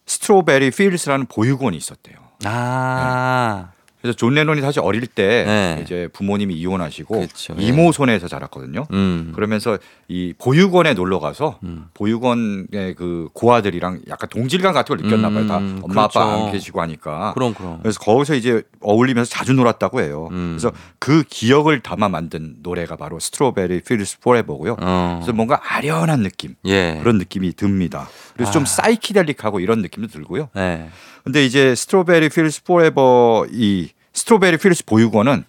Strawberry 0.06 0.70
Fields라는 0.70 1.26
보육원이 1.26 1.76
있었대요. 1.76 2.16
아. 2.44 3.72
그래서 4.00 4.16
존 4.16 4.34
레논이 4.34 4.60
사실 4.60 4.80
어릴 4.80 5.06
때 5.06 5.44
네. 5.44 5.80
이제 5.82 6.08
부모님이 6.12 6.54
이혼하시고 6.54 7.20
그쵸, 7.20 7.56
예. 7.58 7.64
이모 7.64 7.90
손에서 7.90 8.28
자랐거든요. 8.28 8.86
음. 8.92 9.32
그러면서 9.34 9.76
이 10.06 10.32
보육원에 10.38 10.94
놀러 10.94 11.18
가서 11.18 11.58
음. 11.64 11.86
보육원의 11.94 12.94
그 12.96 13.28
고아들이랑 13.32 14.02
약간 14.08 14.28
동질감 14.28 14.72
같은 14.72 14.96
걸 14.96 15.04
느꼈나 15.04 15.30
봐요. 15.30 15.46
다 15.48 15.58
음, 15.58 15.80
엄마 15.82 16.04
아빠 16.04 16.24
그렇죠. 16.24 16.44
안 16.46 16.52
계시고 16.52 16.80
하니까. 16.80 17.32
그럼 17.34 17.54
그럼. 17.54 17.80
그래서 17.82 17.98
거기서 17.98 18.36
이제 18.36 18.62
어울리면서 18.80 19.30
자주 19.30 19.52
놀았다고 19.52 20.00
해요. 20.00 20.28
음. 20.30 20.56
그래서 20.58 20.72
그 21.00 21.24
기억을 21.28 21.80
담아 21.80 22.08
만든 22.08 22.56
노래가 22.62 22.94
바로 22.96 23.18
Strawberry 23.18 23.80
Fields 23.82 24.20
Forever고요. 24.20 24.76
어. 24.80 25.18
그래서 25.20 25.32
뭔가 25.32 25.60
아련한 25.62 26.22
느낌 26.22 26.54
예. 26.66 26.98
그런 27.00 27.18
느낌이 27.18 27.52
듭니다. 27.54 28.08
그래서 28.34 28.52
좀 28.52 28.62
아. 28.62 28.66
사이키델릭하고 28.66 29.58
이런 29.58 29.82
느낌도 29.82 30.08
들고요. 30.08 30.50
네. 30.54 30.88
근데 31.24 31.44
이제 31.44 31.74
Strawberry 31.74 32.28
Fields 32.28 32.62
Forever 32.64 33.46
이 33.50 33.90
Strawberry 34.18 34.56
Fields 34.58 34.84
보육원은 34.84 35.44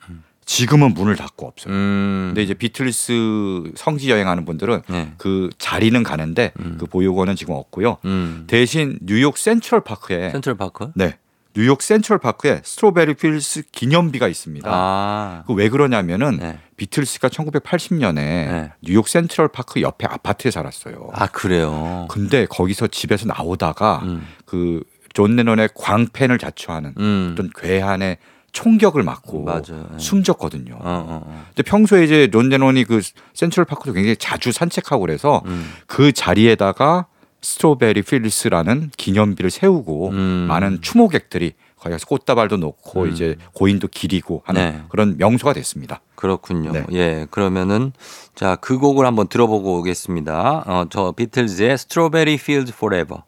지금은 0.45 0.93
문을 0.95 1.15
닫고 1.15 1.45
없어요. 1.47 1.73
음. 1.73 2.25
근데 2.29 2.41
이제 2.41 2.53
비틀스 2.55 3.71
성지 3.75 4.09
여행하는 4.09 4.45
분들은 4.45 4.81
네. 4.87 5.13
그 5.17 5.49
자리는 5.59 6.01
가는데 6.03 6.53
음. 6.59 6.77
그 6.79 6.85
보육원은 6.87 7.35
지금 7.35 7.53
없고요. 7.55 7.97
음. 8.05 8.45
대신 8.47 8.97
뉴욕 9.01 9.37
센트럴 9.37 9.81
파크에 9.81 10.31
센트럴 10.31 10.57
파크? 10.57 10.91
네 10.95 11.17
뉴욕 11.55 11.81
센트럴 11.81 12.19
파크에 12.19 12.61
Strawberry 12.63 13.15
Fields 13.15 13.63
기념비가 13.71 14.27
있습니다. 14.27 14.69
아. 14.71 15.43
그 15.45 15.53
왜 15.53 15.69
그러냐면은 15.69 16.37
네. 16.37 16.59
비틀스가 16.77 17.27
1980년에 17.29 18.15
네. 18.15 18.71
뉴욕 18.81 19.07
센트럴 19.07 19.49
파크 19.49 19.81
옆에 19.81 20.07
아파트에 20.07 20.49
살았어요. 20.51 21.09
아, 21.13 21.27
그래요. 21.27 22.07
근데 22.09 22.45
거기서 22.45 22.87
집에서 22.87 23.25
나오다가 23.27 23.99
음. 24.03 24.25
그존 24.45 25.35
레논의 25.35 25.69
광팬을 25.75 26.37
자처하는 26.37 26.93
음. 26.97 27.29
어떤 27.33 27.49
괴한의 27.55 28.17
총격을 28.51 29.03
맞고 29.03 29.43
맞아요. 29.43 29.89
예. 29.93 29.99
숨졌거든요. 29.99 30.75
어, 30.75 30.79
어, 30.81 31.21
어. 31.25 31.45
근데 31.49 31.63
평소에 31.63 32.03
이제 32.03 32.29
존 32.31 32.49
레논이 32.49 32.83
그 32.85 33.01
센트럴 33.33 33.65
파크도 33.65 33.93
굉장히 33.93 34.15
자주 34.17 34.51
산책하고 34.51 35.01
그래서 35.01 35.41
음. 35.45 35.71
그 35.87 36.11
자리에다가 36.11 37.07
스트로베리 37.41 38.01
필스라는 38.01 38.91
기념비를 38.97 39.49
세우고 39.49 40.09
음. 40.09 40.45
많은 40.49 40.81
추모객들이 40.81 41.53
거기 41.77 41.91
가서 41.91 42.05
꽃다발도 42.07 42.57
놓고 42.57 43.03
음. 43.03 43.11
이제 43.11 43.37
고인도 43.53 43.87
기리고 43.87 44.43
하는 44.45 44.61
네. 44.61 44.81
그런 44.89 45.15
명소가 45.17 45.53
됐습니다. 45.53 46.01
그렇군요. 46.15 46.71
네. 46.73 46.85
예. 46.91 47.27
그러면은 47.31 47.93
자, 48.35 48.57
그 48.57 48.77
곡을 48.77 49.05
한번 49.05 49.27
들어보고 49.27 49.79
오겠습니다. 49.79 50.63
어, 50.65 50.85
저 50.89 51.13
비틀즈의 51.15 51.71
Strawberry 51.71 52.35
Fields 52.35 52.73
Forever. 52.75 53.23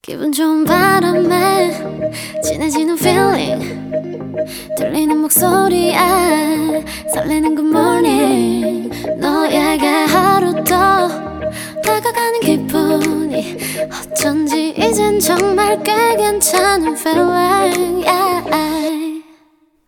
기분 0.00 0.32
좋은 0.32 0.64
바람에 0.64 1.70
진해지는 2.42 2.98
feeling 2.98 4.03
들리는 4.76 5.18
목소리에 5.18 5.96
설레는 7.12 7.56
good 7.56 7.68
morning 7.70 8.90
너에게 9.18 9.86
하루 9.86 10.52
더 10.64 11.08
다가가는 11.82 12.40
기분이 12.40 13.56
어쩐지 13.90 14.74
이젠 14.76 15.20
정말 15.20 15.82
꽤 15.82 16.16
괜찮은 16.16 16.96
feeling 16.96 18.06
yeah. 18.08 19.24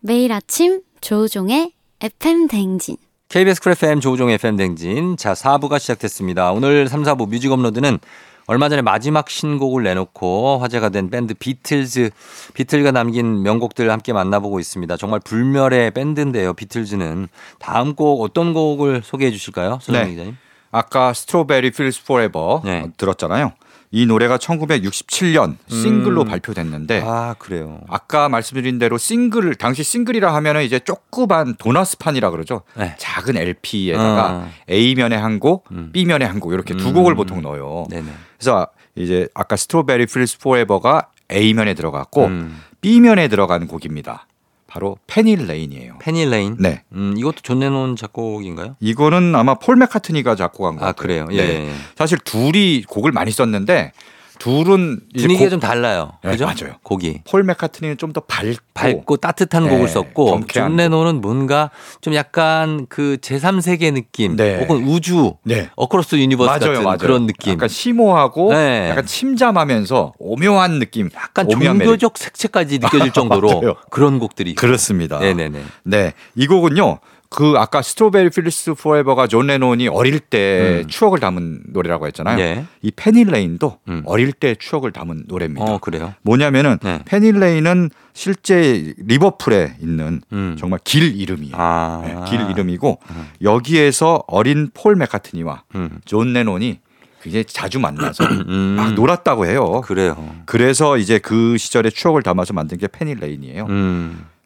매일 0.01 0.31
아침 0.31 0.81
조우종의 1.01 1.71
FM 2.01 2.47
대행진 2.47 2.97
KBS 3.29 3.61
쿨 3.61 3.73
FM 3.73 3.99
조우종 3.99 4.29
FM 4.29 4.55
대행진. 4.55 5.17
자, 5.17 5.33
4부가 5.33 5.79
시작됐습니다. 5.79 6.53
오늘 6.53 6.87
3, 6.87 7.03
4부 7.03 7.27
뮤직 7.27 7.51
업로드는 7.51 7.99
얼마 8.47 8.69
전에 8.69 8.81
마지막 8.81 9.29
신곡을 9.29 9.83
내놓고 9.83 10.59
화제가 10.59 10.87
된 10.89 11.09
밴드 11.09 11.33
비틀즈, 11.33 12.11
비틀가 12.53 12.91
남긴 12.91 13.43
명곡들 13.43 13.91
함께 13.91 14.13
만나보고 14.13 14.61
있습니다. 14.61 14.95
정말 14.95 15.19
불멸의 15.19 15.91
밴드인데요, 15.91 16.53
비틀즈는. 16.53 17.27
다음 17.59 17.93
곡 17.93 18.21
어떤 18.21 18.53
곡을 18.53 19.01
소개해 19.03 19.31
주실까요? 19.31 19.79
서정민 19.81 20.03
네. 20.03 20.11
기자님? 20.11 20.37
아까 20.71 21.13
Strawberry 21.13 21.71
Fields 21.71 22.05
Forever 22.05 22.61
네. 22.63 22.87
들었잖아요. 22.95 23.51
이 23.91 24.05
노래가 24.05 24.37
1967년 24.37 25.55
싱글로 25.69 26.23
음. 26.23 26.27
발표됐는데 26.27 27.03
아, 27.05 27.35
그래요. 27.39 27.79
아까 27.87 28.27
말씀드린 28.29 28.79
대로 28.79 28.97
싱글 28.97 29.55
당시 29.55 29.83
싱글이라 29.83 30.33
하면은 30.35 30.63
이제 30.63 30.79
조그만 30.79 31.55
도너스판이라 31.55 32.31
그러죠. 32.31 32.63
네. 32.75 32.95
작은 32.99 33.37
LP에다가 33.37 34.29
어. 34.33 34.49
A 34.69 34.95
면에 34.95 35.15
한 35.15 35.39
곡, 35.39 35.65
음. 35.71 35.91
B 35.93 36.05
면에 36.05 36.25
한 36.25 36.39
곡 36.39 36.53
이렇게 36.53 36.75
두 36.75 36.89
음. 36.89 36.93
곡을 36.93 37.15
보통 37.15 37.41
넣어요. 37.41 37.85
네네. 37.89 38.11
그래서 38.37 38.67
이제 38.95 39.27
아까 39.33 39.55
Strawberry 39.55 40.05
Fields 40.07 40.39
Forever가 40.39 41.07
A 41.31 41.53
면에 41.53 41.73
들어갔고 41.73 42.25
음. 42.25 42.61
B 42.81 42.99
면에 42.99 43.27
들어간 43.27 43.67
곡입니다. 43.67 44.27
바로 44.67 44.97
Penny 45.07 45.47
Lane이에요. 45.47 45.97
Penny 45.99 46.29
Lane. 46.29 46.57
네. 46.59 46.83
음, 46.93 47.15
이것도 47.17 47.37
존 47.41 47.59
레논 47.59 47.95
작곡인가요? 47.95 48.75
이거는 48.79 49.33
아마 49.35 49.55
폴 49.55 49.77
맥카트니가 49.77 50.35
작곡한 50.35 50.75
거 50.75 50.83
아, 50.85 50.87
같아요. 50.91 51.01
그래요. 51.01 51.27
예. 51.31 51.37
네. 51.37 51.67
예. 51.67 51.73
사실 51.95 52.17
둘이 52.19 52.83
곡을 52.83 53.11
많이 53.11 53.31
썼는데 53.31 53.93
둘은 54.39 54.99
분위기가 55.17 55.45
곡- 55.45 55.49
좀 55.49 55.59
달라요. 55.59 56.13
네, 56.23 56.31
그죠? 56.31 56.45
맞아요. 56.45 56.75
곡이. 56.83 57.21
폴 57.29 57.43
맥카트니는 57.43 57.97
좀 57.97 58.13
더 58.13 58.21
밝고, 58.21 58.57
밝고 58.73 59.17
따뜻한 59.17 59.63
네, 59.65 59.69
곡을 59.69 59.87
썼고 59.89 60.41
존 60.47 60.75
레논은 60.77 61.19
뭔가 61.21 61.69
좀 62.01 62.13
약간 62.15 62.85
그 62.89 63.17
제3세계 63.21 63.93
느낌 63.93 64.35
네. 64.37 64.59
혹은 64.59 64.83
우주 64.87 65.33
네. 65.43 65.69
Across 65.75 66.15
Universe 66.15 66.47
맞아요, 66.47 66.59
같은 66.59 66.83
맞아요. 66.83 66.97
그런 66.97 67.27
느낌. 67.27 67.53
약간 67.53 67.67
심오하고 67.69 68.53
네. 68.53 68.89
약간 68.89 69.05
침잠하면서 69.05 70.13
오묘한 70.19 70.79
느낌. 70.79 71.09
약간. 71.15 71.47
종교적 71.49 72.17
색채까지 72.17 72.79
느껴질 72.79 73.11
정도로. 73.13 73.75
그런 73.89 74.19
곡들이. 74.19 74.55
그렇습니다. 74.55 75.19
네네네. 75.19 75.61
네, 75.83 76.13
이 76.35 76.47
곡은요. 76.47 76.99
그 77.29 77.53
아까 77.57 77.81
Strawberry 77.81 78.29
Fields 78.29 78.73
Forever가 78.75 79.27
존 79.27 79.47
레논이 79.47 79.87
어릴 79.87 80.19
때 80.19 80.83
음. 80.83 80.87
추억을 80.87 81.19
담은 81.19 81.63
노래라고 81.67 82.07
했잖아요. 82.07 82.39
예. 82.39 82.65
이 82.81 82.91
Penny 82.91 83.31
Lane도 83.31 83.79
음. 83.89 84.03
어릴 84.05 84.31
때 84.31 84.55
추억을 84.55 84.91
담은 84.91 85.23
노래입니다. 85.27 85.65
어 85.65 85.77
그래요. 85.79 86.13
뭐냐면은 86.21 86.77
네. 86.81 86.99
Penny 87.05 87.40
Lane은 87.40 87.89
실제 88.13 88.93
리버풀에 88.97 89.77
있는 89.81 90.21
음. 90.31 90.55
정말 90.57 90.79
길 90.83 91.19
이름이에요. 91.19 91.55
아. 91.57 92.01
네, 92.03 92.15
길 92.29 92.49
이름이고 92.49 92.99
여기에서 93.41 94.23
어린 94.27 94.69
폴 94.73 94.95
맥카트니와 94.95 95.63
음. 95.75 95.99
존 96.05 96.33
레논이 96.33 96.79
굉장히 97.21 97.45
자주 97.45 97.79
만나서 97.79 98.23
음. 98.47 98.75
막 98.77 98.93
놀았다고 98.93 99.45
해요. 99.45 99.81
그래요. 99.81 100.35
그래서 100.45 100.97
이제 100.97 101.19
그 101.19 101.57
시절의 101.57 101.91
추억을 101.91 102.23
담아서 102.23 102.53
만든 102.53 102.77
게 102.77 102.87
Penny 102.87 103.16
Lane이에요. 103.16 103.67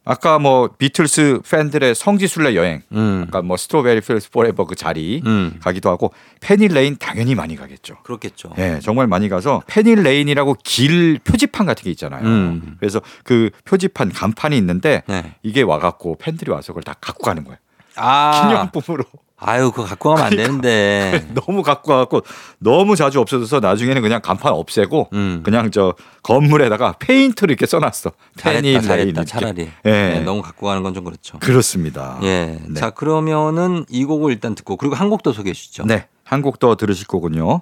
음. 0.04 0.12
아까 0.12 0.40
뭐 0.40 0.70
비틀스 0.78 1.42
팬들의 1.50 1.94
성지순례 1.96 2.56
여행, 2.56 2.82
음. 2.92 3.26
아까 3.28 3.42
뭐 3.42 3.58
Strawberry 3.58 4.02
Fields 4.02 4.32
Forever 4.32 4.66
그 4.66 4.76
자리 4.76 5.22
음. 5.26 5.60
가기도 5.62 5.90
하고 5.90 6.14
Penny 6.40 6.72
Lane 6.72 6.98
당연히 6.98 7.36
많이 7.36 7.56
가겠죠. 7.56 7.98
그렇겠죠. 8.04 8.54
예, 8.58 8.80
정말 8.82 9.08
많이 9.08 9.30
가서 9.30 9.62
Penny 9.68 10.00
Lane이라고 10.00 10.58
길 10.64 11.20
표지판 11.24 11.66
같은 11.66 11.84
게 11.84 11.92
있잖아요. 11.92 12.26
음. 12.26 12.78
그래서 12.80 13.02
그 13.24 13.52
표지판 13.66 14.12
간판이 14.12 14.58
있는데 14.58 15.04
네. 15.08 15.36
이게 15.44 15.62
와갖고 15.62 16.18
팬들이 16.20 16.52
와서 16.52 16.74
그걸 16.74 16.84
다 16.84 16.96
갖고 17.00 17.24
가는 17.24 17.44
거예요. 17.44 17.58
아. 17.96 18.48
기념품으로 18.72 19.04
아유, 19.44 19.72
그거 19.72 19.86
갖고 19.86 20.10
가면 20.10 20.24
안 20.24 20.30
되는데. 20.36 21.26
너무 21.34 21.64
갖고 21.64 21.92
와갖고 21.94 22.22
너무 22.60 22.96
자주 22.96 23.20
없어져서 23.20 23.60
나중에는 23.60 24.04
그냥 24.04 24.22
간판 24.22 24.54
없애고 24.54 25.10
음. 25.14 25.42
그냥 25.44 25.72
저 25.72 25.96
건물에다가 26.22 26.94
페인트를 27.00 27.52
이렇게 27.52 27.66
써놨어. 27.66 28.12
잘했다, 28.38 28.62
Penny 28.62 28.73
Lane 28.73 28.82
잘했다. 28.82 29.24
차라리. 29.24 29.62
예. 29.86 29.92
네, 29.92 30.20
너무 30.20 30.44
갖고 30.44 30.68
가는 30.68 30.84
건 30.84 30.94
좀 30.94 31.06
그렇죠. 31.06 31.40
그렇습니다. 31.40 32.20
예. 32.22 32.60
네. 32.68 32.80
자, 32.80 32.92
그러면은 32.92 33.84
이 33.90 34.06
곡을 34.06 34.32
일단 34.32 34.54
듣고 34.54 34.78
그리고 34.78 34.94
한 34.94 35.10
곡 35.10 35.24
더 35.24 35.32
소개해 35.34 35.54
주시죠. 35.56 35.86
네, 35.88 36.06
한 36.24 36.44
곡 36.44 36.60
더 36.60 36.76
들으실 36.76 37.08
거군요. 37.08 37.62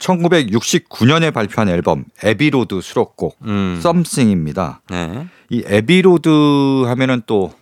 1969년에 0.00 1.32
발표한 1.32 1.68
앨범 1.68 2.04
Abbey 2.22 2.54
Road 2.54 2.80
수록곡 2.80 3.36
음. 3.44 3.78
Something입니다. 3.80 4.80
네. 4.90 5.26
이 5.50 5.62
Abbey 5.66 6.32
Road 6.32 6.84
하면은 6.86 7.22
또 7.26 7.52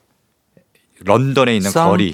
런던에 1.04 1.56
있는 1.56 1.70
거리. 1.72 2.12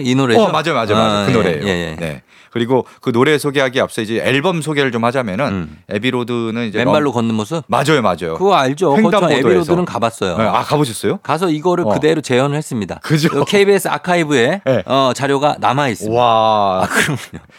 이 0.00 0.14
노래죠. 0.14 0.40
어 0.40 0.52
맞아요, 0.52 0.74
맞아요, 0.74 0.94
맞아요. 0.94 0.96
아, 0.96 1.26
그 1.26 1.32
예, 1.32 1.34
노래예요. 1.34 1.66
예, 1.66 1.68
예. 1.68 1.96
네. 1.98 2.22
그리고 2.50 2.86
그 3.00 3.12
노래 3.12 3.38
소개하기 3.38 3.80
앞서 3.80 4.00
이제 4.02 4.16
앨범 4.24 4.62
소개를 4.62 4.92
좀 4.92 5.04
하자면은 5.04 5.46
음. 5.46 5.78
Abbey 5.88 6.19
Road는 6.19 6.68
이제 6.68 6.78
맨발로 6.78 7.04
런- 7.06 7.12
걷는 7.12 7.34
모습? 7.34 7.62
맞아요, 7.66 8.02
맞아요. 8.02 8.34
그거 8.36 8.54
알죠. 8.54 8.96
횡단보도에서. 8.96 9.34
Abbey 9.38 9.56
Road는 9.56 9.84
가봤어요. 9.84 10.36
네, 10.38 10.44
아 10.44 10.62
가보셨어요? 10.62 11.18
가서 11.22 11.50
이거를 11.50 11.84
어. 11.86 11.90
그대로 11.90 12.20
재현을 12.20 12.56
했습니다. 12.56 13.00
그죠? 13.02 13.28
그 13.28 13.44
KBS 13.44 13.88
아카이브에 13.88 14.60
네. 14.66 14.82
어, 14.86 15.12
자료가 15.14 15.56
남아 15.60 15.88
있습니다. 15.88 16.18
와, 16.20 16.82
아, 16.84 16.86
그럼요. 16.86 17.18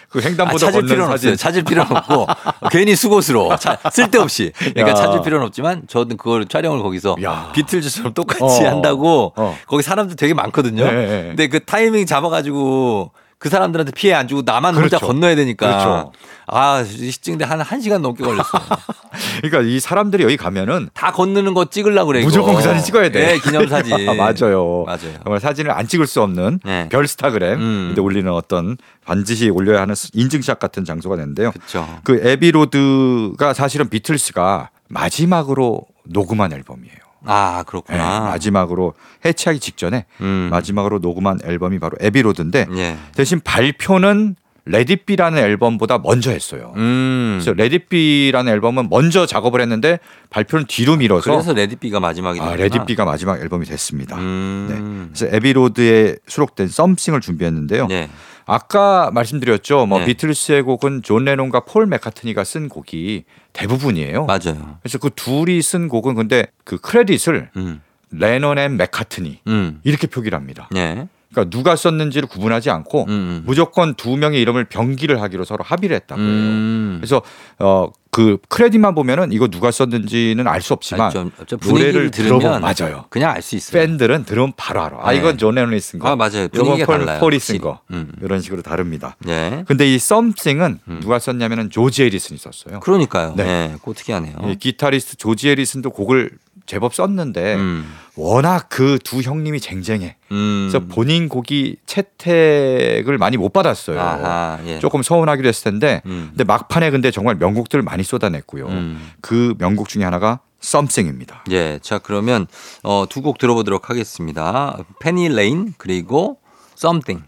그 0.10 0.20
아, 0.20 0.22
횡단보도 0.24 0.58
찾을 0.58 0.82
걷는 0.82 0.88
필요는 0.88 1.12
사진. 1.12 1.30
없어요. 1.30 1.36
찾을 1.36 1.64
필요는 1.64 1.96
없고 1.98 2.28
괜히 2.72 2.96
수고스러워. 2.96 3.56
자, 3.58 3.78
쓸데없이. 3.92 4.52
그러니까 4.58 4.90
야. 4.90 4.94
찾을 4.94 5.22
필요는 5.22 5.46
없지만 5.48 5.84
저는 5.88 6.18
그걸 6.18 6.46
촬영을 6.46 6.82
거기서 6.82 7.16
야. 7.24 7.52
비틀즈처럼 7.54 8.14
똑같이 8.14 8.44
어. 8.44 8.68
한다고 8.70 9.34
어. 9.36 9.58
거기 9.68 9.84
사람들 9.84 10.16
되게 10.16 10.34
많거든요. 10.34 10.86
네, 10.86 10.92
네. 10.92 11.24
근데 11.30 11.48
그 11.48 11.60
타이밍 11.60 12.06
잡아가지고 12.06 13.12
그 13.40 13.48
사람들한테 13.48 13.94
피해 13.94 14.14
안 14.14 14.28
주고 14.28 14.42
나만 14.46 14.76
혼자 14.76 14.98
그렇죠. 14.98 15.08
건너야 15.08 15.34
되니까. 15.36 15.68
그렇죠. 15.68 16.12
아, 16.48 16.84
찍는데 16.84 17.46
한 17.46 17.60
1시간 17.62 18.02
넘게 18.02 18.22
걸렸어요. 18.24 18.62
그러니까 19.42 19.62
이 19.62 19.80
사람들이 19.80 20.24
여기 20.24 20.36
가면은 20.36 20.90
다 20.94 21.14
건너는 21.14 21.54
거 21.54 21.66
찍으려고 21.70 22.08
그래. 22.08 22.20
이거. 22.20 22.28
무조건 22.28 22.56
그 22.56 22.62
사진 22.62 22.84
찍어야 22.84 23.10
돼. 23.10 23.28
네, 23.28 23.40
기념사진. 23.40 23.96
맞아요. 24.18 24.84
맞아요. 24.86 25.14
정말 25.24 25.40
사진을 25.40 25.72
안 25.72 25.88
찍을 25.88 26.06
수 26.06 26.22
없는 26.22 26.60
네. 26.66 26.90
별스타그램 26.90 27.60
음. 27.60 27.86
근데 27.88 28.02
올리는 28.02 28.30
어떤 28.30 28.78
반드시 29.06 29.50
올려야 29.50 29.82
하는 29.82 29.96
인증샷 30.14 30.60
같은 30.60 30.84
장소가 30.84 31.16
됐는데요. 31.16 31.52
그렇죠. 31.52 31.88
그 32.04 32.20
에비로드가 32.22 33.54
사실은 33.54 33.90
비틀스가 33.90 34.70
마지막으로 34.90 35.86
녹음한 36.04 36.52
앨범이에요. 36.52 37.09
아, 37.26 37.58
네, 37.60 37.64
그렇구나. 37.66 38.22
마지막으로 38.22 38.94
해체하기 39.26 39.60
직전에 39.60 40.06
음. 40.22 40.50
마지막으로 40.52 41.00
녹음한 41.00 41.40
앨범이 41.44 41.80
바로 41.80 41.98
Abbey 42.00 42.26
Road인데 42.26 42.68
예. 42.76 42.98
대신 43.16 43.40
발표는 43.42 44.36
Let 44.66 44.83
It 44.83 44.95
Be라는 44.95 45.42
앨범보다 45.42 45.98
먼저 45.98 46.32
했어요. 46.32 46.74
음. 46.76 47.40
그래서 47.40 47.54
Let 47.54 47.76
It 47.76 47.91
Be라는 47.91 48.52
앨범은 48.54 48.90
먼저 48.90 49.26
작업을 49.26 49.62
했는데 49.62 50.00
발표는 50.30 50.66
뒤로 50.68 50.96
미뤄서 50.96 51.32
그래서 51.32 51.54
Let 51.54 51.69
It 51.69 51.79
Be가 51.79 52.00
마지막이 52.00 52.40
아. 52.40 52.56
Let 52.56 52.72
It 52.72 52.82
Be가 52.82 53.04
마지막 53.04 53.42
앨범이 53.42 53.66
됐습니다. 53.66 54.18
음. 54.18 55.10
그래서 55.14 55.36
Abbey 55.36 55.77
Road에 55.77 56.18
수록된 56.28 56.68
Something을 56.68 57.22
준비했는데요. 57.22 57.88
네. 57.88 58.10
아까 58.50 59.12
말씀드렸죠. 59.14 59.86
뭐 59.86 60.00
네. 60.00 60.06
비틀스의 60.06 60.64
곡은 60.64 61.04
존 61.04 61.26
레논과 61.26 61.62
폴 61.62 61.86
맥카트니가 61.86 62.44
쓴 62.44 62.68
곡이 62.70 63.26
대부분이에요. 63.54 64.26
맞아요. 64.26 64.78
그래서 64.82 64.98
그 64.98 65.10
둘이 65.16 65.62
쓴 65.62 65.88
곡은 65.88 66.16
근데 66.16 66.48
그 66.64 66.80
크레딧을 66.80 67.52
음. 67.56 67.82
레논 68.12 68.58
and 68.58 68.78
맥카트니 68.78 69.42
음. 69.48 69.82
이렇게 69.84 70.08
표기를 70.08 70.36
합니다. 70.36 70.68
네. 70.72 71.08
그러니까 71.32 71.50
누가 71.56 71.76
썼는지를 71.76 72.28
구분하지 72.28 72.70
않고 72.70 73.04
음, 73.06 73.10
음. 73.10 73.44
무조건 73.46 73.94
두 73.96 74.18
명의 74.18 74.42
이름을 74.42 74.66
병기를 74.66 75.22
하기로 75.22 75.46
서로 75.46 75.64
합의를 75.64 75.96
했다고 75.96 76.22
해요. 76.22 76.30
음. 76.30 76.98
그래서 77.00 77.22
어 77.60 77.90
그 78.12 78.38
크레딧만 78.50 78.96
보면은 78.96 79.32
이거 79.32 79.48
누가 79.48 79.70
썼는지는 79.72 80.48
알 80.48 80.60
수 80.62 80.74
없지만. 80.74 81.10
어차피 81.10 81.56
분위기를 81.62 81.92
노래를 81.94 82.12
들으면 82.12 82.62
맞아요. 82.62 83.06
그냥 83.10 83.32
알 83.32 83.42
수 83.42 83.56
있어요. 83.56 83.82
팬들은 83.82 84.26
들으면 84.26 84.52
바로 84.58 84.82
알아. 84.82 84.98
아 85.02 85.12
네. 85.14 85.18
이건 85.20 85.38
존 85.38 85.56
레논이 85.56 85.80
쓴 85.80 86.00
거. 86.00 86.10
아, 86.10 86.16
맞아요. 86.18 86.50
분위기가 86.50 86.86
폴, 86.86 87.00
달라요. 87.00 87.20
폴이. 87.22 87.40
쓴 87.40 87.60
거. 87.60 87.80
음. 87.92 88.12
이런 88.22 88.42
식으로 88.42 88.62
다릅니다. 88.62 89.16
네. 89.20 89.64
근데 89.68 89.88
이 89.92 89.98
Something은 89.98 90.80
음. 90.86 91.00
누가 91.02 91.18
썼냐면은 91.20 91.70
조지 91.70 92.04
해리슨이 92.04 92.38
썼어요. 92.38 92.82
그러니까요. 92.82 93.36
네. 93.38 93.44
네. 93.46 93.94
특이하네요. 93.96 94.36
이 94.50 94.56
기타리스트 94.58 95.16
조지 95.16 95.50
해리슨도 95.50 95.92
곡을 95.92 96.32
제법 96.70 96.94
썼는데 96.94 97.56
음. 97.56 97.92
워낙 98.16 98.70
그 98.70 99.00
두 99.04 99.22
형님이 99.22 99.60
쟁쟁해. 99.60 100.16
음. 100.32 100.70
그래서 100.72 100.86
본인 100.88 101.28
곡이 101.30 101.78
채택을 101.86 103.18
많이 103.18 103.38
못 103.38 103.52
받았어요. 103.52 104.00
아하, 104.00 104.60
예. 104.66 104.80
조금 104.80 105.02
서운하기도 105.02 105.48
했을 105.48 105.64
텐데 105.72 106.02
음. 106.06 106.28
근데 106.30 106.44
막판에 106.44 106.92
근데 106.92 107.10
정말 107.12 107.36
명곡들을 107.36 107.82
많이 107.84 108.04
쏟아냈고요. 108.04 108.68
음. 108.68 109.12
그 109.22 109.56
명곡 109.58 109.90
중에 109.90 110.04
하나가 110.04 110.40
Something입니다. 110.62 111.46
예. 111.52 111.80
자, 111.82 111.98
그러면 112.00 112.46
어, 112.84 113.06
두 113.10 113.22
곡 113.22 113.38
들어보도록 113.40 113.90
하겠습니다. 113.90 114.78
Penny 115.00 115.30
Lane 115.30 115.74
그리고 115.78 116.38
Something. 116.78 117.26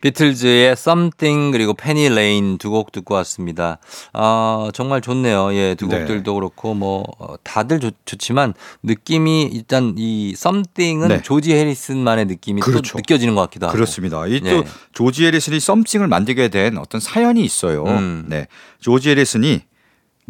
비틀즈의 0.00 0.72
Something 0.72 1.50
그리고 1.52 1.74
Penny 1.74 2.08
Lane 2.08 2.56
두 2.58 2.70
곡 2.70 2.92
듣고 2.92 3.14
왔습니다. 3.14 3.78
아, 4.12 4.70
정말 4.74 5.00
좋네요. 5.00 5.52
예, 5.54 5.74
두 5.74 5.86
네. 5.86 5.98
곡들도 5.98 6.34
그렇고 6.34 6.74
뭐 6.74 7.04
어, 7.18 7.34
다들 7.42 7.80
좋, 7.80 7.92
좋지만 8.04 8.54
느낌이 8.82 9.50
일단 9.52 9.94
이 9.96 10.30
Something은 10.36 11.08
네. 11.08 11.22
조지 11.22 11.52
해리슨만의 11.54 12.26
느낌이 12.26 12.60
그렇죠. 12.60 12.92
또 12.92 12.98
느껴지는 12.98 13.34
것 13.34 13.40
같기도 13.42 13.66
하고. 13.66 13.74
그렇습니다. 13.74 14.26
이 14.26 14.31
또 14.31 14.48
예. 14.48 14.64
조지 14.92 15.24
해리슨이 15.24 15.60
Something을 15.60 16.06
만들게 16.08 16.48
된 16.48 16.78
어떤 16.78 17.00
사연이 17.00 17.42
있어요. 17.44 17.84
음. 17.84 18.26
네. 18.28 18.46
조지 18.80 19.10
해리슨이 19.10 19.62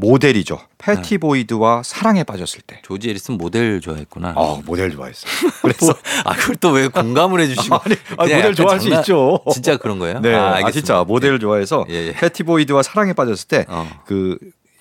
모델이죠. 0.01 0.61
패티 0.79 1.19
보이드와 1.19 1.83
사랑에 1.85 2.23
빠졌을 2.23 2.61
때. 2.65 2.81
조지 2.85 3.09
해리슨 3.09 3.37
모델 3.37 3.81
좋아했구나. 3.81 4.33
어, 4.37 4.63
모델 4.65 4.93
좋아했어요. 4.93 5.31
그래서 5.61 5.93
아, 6.25 6.35
그걸 6.37 6.55
또 6.57 6.71
왜 6.71 6.87
공감을 6.87 7.41
해주시고. 7.41 7.75
아니, 7.85 7.97
아니, 8.17 8.35
모델 8.37 8.55
좋아할 8.55 8.79
수 8.79 8.85
장난- 8.85 9.01
있죠. 9.03 9.41
진짜 9.53 9.77
그런 9.77 9.99
거예요? 9.99 10.21
네, 10.21 10.33
아, 10.35 10.51
알겠습니다. 10.55 10.71
진짜 10.71 11.03
모델을 11.05 11.41
좋아해서 11.41 11.85
예, 11.91 12.09
예. 12.09 12.13
패티 12.13 12.45
보이드와 12.45 12.85
사랑에 12.85 13.13
빠졌을 13.13 13.49
때 13.49 13.59
그 13.59 13.67
어. 13.69 13.89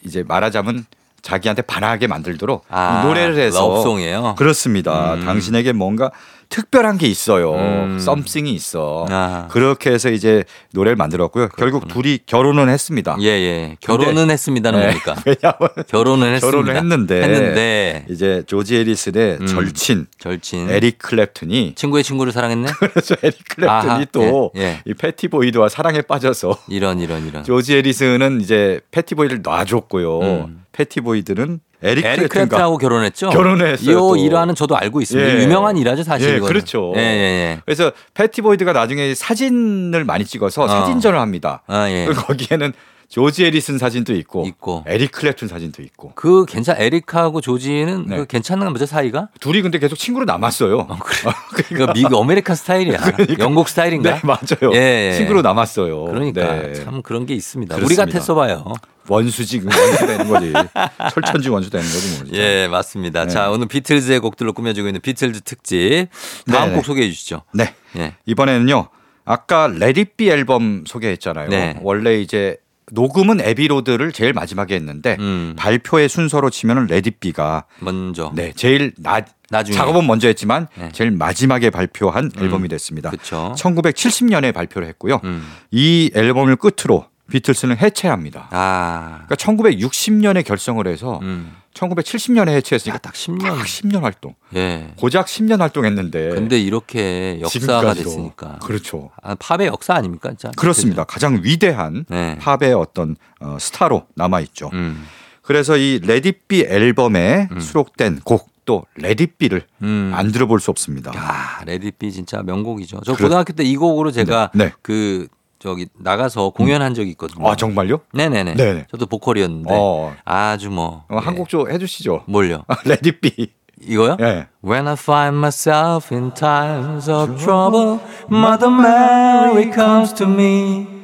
이제 0.06 0.24
말하자면 0.28 0.86
자기한테 1.24 1.64
반하게 1.64 2.06
만들도록 2.06 2.66
아, 2.70 3.02
이 3.04 3.08
노래를 3.08 3.38
해서 3.40 3.60
love 3.68 3.89
song이에요. 3.89 4.36
그렇습니다. 4.38 5.16
음. 5.16 5.26
당신에게 5.26 5.72
뭔가 5.74 6.12
특별한 6.50 6.98
게 6.98 7.08
있어요. 7.08 7.54
음. 7.54 8.00
something이 8.00 8.52
있어. 8.54 9.06
아. 9.10 9.48
그렇게 9.50 9.92
해서 9.92 10.10
이제 10.10 10.44
노래를 10.74 10.96
만들었고요. 10.96 11.50
결국 11.50 11.88
둘이 11.88 12.20
결혼은 12.26 12.70
했습니다. 12.70 13.18
예, 13.22 13.28
예. 13.28 13.78
결혼은 13.82 14.30
했습니다는 14.30 14.80
네. 14.80 14.86
뭡니까? 14.86 15.16
결혼은 15.88 16.34
했습니다. 16.34 16.48
결혼을 16.48 16.76
했는데, 16.76 17.22
했는데 17.22 18.06
이제 18.10 18.44
조지 18.48 18.76
해리슨의 18.78 19.38
음. 19.42 19.48
절친 19.48 20.08
절친. 20.20 20.70
에릭 20.70 21.00
클랩튼이 21.00 21.76
친구의 21.76 22.04
친구를 22.04 22.32
사랑했네? 22.32 22.68
그래서 22.80 23.16
에릭 23.22 23.44
클랩튼이 23.46 23.68
아하, 23.68 24.06
또 24.12 24.40
이 24.40 24.50
예, 24.58 24.82
예. 24.86 24.94
패티 24.94 25.28
보이드와 25.28 25.70
사랑에 25.70 26.02
빠져서 26.02 26.58
이런 26.70 27.00
이런 27.00 27.28
이런. 27.28 27.44
조지 27.44 27.76
해리슨은 27.76 28.42
이제 28.42 28.80
패티 28.92 29.16
보이드를 29.16 29.42
놔줬고요. 29.44 30.20
음. 30.20 30.64
패티 30.72 31.02
보이드는 31.02 31.60
에릭, 31.84 32.06
에릭 32.06 32.30
클랩튼하고 32.30 32.80
결혼했죠? 32.80 33.30
결혼을 33.30 33.74
했어요, 33.74 33.92
이 33.92 33.94
또. 33.94 34.16
일화는 34.18 34.56
저도 34.56 34.76
알고 34.76 35.02
있습니다. 35.02 35.30
예. 35.38 35.44
유명한 35.44 35.78
일화죠, 35.78 36.04
사실. 36.04 36.30
예, 36.30 36.36
이거는. 36.38 36.48
그렇죠. 36.48 36.94
예, 36.96 37.02
예, 37.02 37.62
그래서 37.66 37.92
패티 38.16 38.42
보이드가 38.42 38.74
나중에 38.74 39.14
사진을 39.14 40.04
많이 40.04 40.26
찍어서 40.26 40.64
어. 40.64 40.68
사진전을 40.68 41.20
합니다. 41.20 41.62
예. 41.70 41.74
아, 41.74 41.90
예. 41.92 42.06
거기에는 42.14 42.74
조지 43.10 43.46
해리슨 43.46 43.78
사진도 43.78 44.14
있고, 44.16 44.46
있고. 44.46 44.84
에릭 44.86 45.12
클랩튼 45.12 45.48
사진도 45.48 45.82
있고. 45.82 46.12
그 46.16 46.46
괜찮 46.46 46.76
에릭하고 46.80 47.40
조지는 47.40 48.06
네. 48.08 48.18
그 48.18 48.26
괜찮은 48.26 48.72
거죠 48.74 48.86
사이가? 48.86 49.30
둘이 49.40 49.62
근데 49.62 49.80
계속 49.80 49.96
친구로 49.96 50.26
남았어요. 50.26 50.88
그 51.74 51.88
미국 51.94 52.22
American 52.22 52.56
스타일이야. 52.56 52.98
영국 53.40 53.70
스타일인가? 53.70 54.16
네, 54.16 54.22
맞아요. 54.24 54.74
예, 54.76 55.10
예. 55.10 55.14
친구로 55.14 55.42
남았어요. 55.42 56.04
그러니까 56.06 56.62
네. 56.62 56.74
참 56.74 57.02
그런 57.02 57.26
게 57.26 57.34
있습니다. 57.34 57.76
그렇습니다. 57.76 58.04
우리 58.04 58.12
같았어 58.12 58.36
봐요. 58.36 58.74
원수지, 59.08 59.62
그 59.62 59.68
원수 59.68 60.06
되는 60.06 60.28
거지. 60.28 60.54
철천지 61.14 61.50
원수 61.50 61.70
되는 61.70 61.86
거지 61.86 62.24
뭐. 62.24 62.38
예, 62.38 62.68
맞습니다. 62.68 63.24
네. 63.24 63.30
자, 63.30 63.50
오늘 63.50 63.68
비틀즈의 63.68 64.20
곡들로 64.20 64.52
꾸며지고 64.52 64.88
있는 64.88 65.00
비틀즈 65.00 65.42
특집. 65.42 66.08
다음 66.46 66.66
네네. 66.66 66.76
곡 66.76 66.86
소개해 66.86 67.10
주시죠. 67.10 67.44
네. 67.54 67.74
예. 67.96 68.16
이번에는요. 68.26 68.90
아까 69.24 69.68
Let 69.68 69.95
It 69.95 70.12
Be 70.12 70.30
앨범 70.30 70.84
소개했잖아요. 70.86 71.50
네. 71.50 71.80
원래 71.82 72.20
이제 72.20 72.58
녹음은 72.92 73.42
Abbey 73.42 73.69
Road를 73.69 74.12
제일 74.14 74.34
마지막에 74.34 74.76
했는데 74.76 75.18
음. 75.20 75.56
발표의 75.58 76.08
순서로 76.10 76.50
치면은 76.50 76.88
Let 76.88 77.14
It 77.14 77.31
Be가 77.31 77.66
먼저. 77.80 78.32
네 78.34 78.54
제일 78.56 78.94
나 78.98 79.22
나중에. 79.50 79.76
작업은 79.76 80.06
먼저 80.08 80.28
했지만 80.28 80.68
네. 80.76 80.90
제일 80.92 81.12
마지막에 81.12 81.70
발표한 81.70 82.32
앨범이 82.38 82.68
됐습니다. 82.70 83.10
그쵸. 83.10 83.54
1970년에 83.58 84.54
발표를 84.54 84.88
했고요. 84.90 85.22
음. 85.24 85.46
이 85.72 86.12
앨범을 86.14 86.58
끝으로 86.58 87.06
비틀스는 87.30 87.78
해체합니다. 87.78 88.48
아. 88.52 89.26
그러니까 89.26 89.36
1960년에 89.36 90.46
결성을 90.46 90.86
해서 90.88 91.20
음. 91.24 91.52
1970년에 91.78 92.50
해체했으니까 92.50 92.96
야, 92.96 92.98
딱 93.00 93.14
10년. 93.14 93.42
딱 93.44 93.66
10년 93.66 94.02
활동. 94.02 94.36
예. 94.56 94.94
고작 94.98 95.28
10년 95.28 95.60
활동했는데 95.60 96.30
근데 96.30 96.60
이렇게 96.60 97.40
역사가 97.42 97.50
지금까지도. 97.50 98.10
됐으니까. 98.10 98.60
그렇죠. 98.64 99.12
아, 99.22 99.36
팝의 99.36 99.68
역사 99.68 99.94
아닙니까? 99.96 100.30
진짜? 100.30 100.52
그렇습니다. 100.58 101.04
가장 101.04 101.40
위대한 101.44 102.06
네. 102.10 102.38
팝의 102.40 102.74
어떤 102.74 103.16
어, 103.40 103.58
스타로 103.60 104.08
남아 104.16 104.40
있죠. 104.42 104.70
음. 104.74 105.06
그래서 105.42 105.78
이 105.78 106.00
Let 106.04 106.30
It 106.30 106.48
Be 106.48 106.66
앨범에 106.68 107.48
음. 107.52 107.60
수록된 107.60 108.22
곡 108.24 108.56
또 108.68 108.84
Let 108.96 109.14
It 109.14 109.26
Be를 109.26 109.62
음. 109.84 110.12
안 110.14 110.34
들어볼 110.34 110.60
수 110.60 110.72
없습니다. 110.72 111.16
야, 111.16 111.62
Let 111.66 111.86
It 111.86 111.99
Be 111.99 112.12
진짜 112.12 112.42
명곡이죠. 112.44 113.00
저 113.06 113.14
그래. 113.14 113.24
고등학교 113.24 113.54
때 113.54 113.64
이 113.64 113.78
곡으로 113.78 114.12
제가 114.12 114.52
네. 114.54 114.66
네. 114.66 114.72
그 114.82 115.30
저기 115.60 115.88
나가서 115.98 116.50
공연한 116.52 116.94
적이 116.94 117.12
있거든요. 117.12 117.48
아 117.48 117.56
정말요? 117.56 118.02
네네네. 118.14 118.56
네네. 118.56 118.88
저도 118.92 119.06
보컬이었는데 119.08 119.70
어, 119.72 120.14
아주 120.24 120.70
뭐 120.70 121.06
어, 121.10 121.18
한곡 121.18 121.50
좀 121.50 121.70
해주시죠. 121.70 122.24
뭘요? 122.28 122.64
Let 122.86 123.11
It 123.11 123.27
Be. 123.27 123.52
이거요? 123.82 124.18
예. 124.22 124.48
When 124.64 124.88
I 124.88 124.94
find 124.94 125.38
myself 125.38 126.14
in 126.14 126.34
times 126.34 127.10
of 127.10 127.38
trouble, 127.38 128.00
Mother 128.30 128.72
Mary 128.72 129.72
comes 129.72 130.14
to 130.16 130.28
me. 130.28 130.97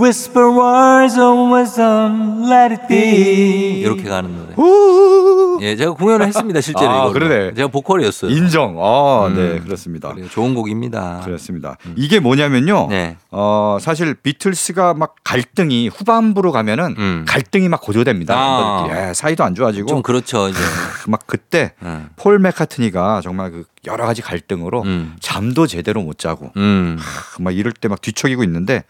Whisper 0.00 0.48
words 0.50 1.18
of 1.18 1.52
wisdom, 1.54 2.42
let 2.50 2.74
it 2.74 2.86
be. 2.88 3.80
이렇게 3.80 4.02
가는 4.04 4.30
노래. 4.36 4.52
우 4.56 5.58
예, 5.62 5.74
제가 5.74 5.92
공연을 5.92 6.26
했습니다, 6.26 6.60
실제로. 6.60 6.90
아. 6.90 7.10
그러네. 7.12 7.54
제가 7.54 7.68
보컬이었어요. 7.68 8.30
인정. 8.30 8.76
아, 8.78 9.26
음. 9.28 9.34
네, 9.34 9.60
그렇습니다. 9.60 10.12
그래요. 10.12 10.28
좋은 10.28 10.54
곡입니다. 10.54 11.22
그렇습니다. 11.24 11.78
이게 11.96 12.20
뭐냐면요. 12.20 12.88
네. 12.90 13.16
어, 13.30 13.78
사실 13.80 14.14
비틀스가 14.14 14.92
막 14.94 15.14
갈등이 15.24 15.88
후반부로 15.88 16.52
가면은 16.52 16.94
음. 16.98 17.24
갈등이 17.26 17.68
막 17.70 17.80
고조됩니다. 17.80 18.34
아. 18.36 18.88
예, 18.90 19.14
사이도 19.14 19.44
안 19.44 19.54
좋아지고 19.54 19.88
좀 19.88 20.02
그렇죠, 20.02 20.48
이제. 20.48 20.58
막 21.08 21.26
그때 21.26 21.72
음. 21.82 22.10
폴 22.16 22.38
맥카트니가 22.38 23.22
정말 23.22 23.50
그 23.50 23.64
여러 23.86 24.04
가지 24.04 24.20
갈등으로 24.20 24.82
음. 24.82 25.16
잠도 25.20 25.66
제대로 25.66 26.02
못 26.02 26.18
자고 26.18 26.50
음. 26.56 26.98
막 27.40 27.56
이럴 27.56 27.72
때 27.72 27.86
막 27.88 28.00
뒤척이고 28.02 28.42
있는데 28.44 28.82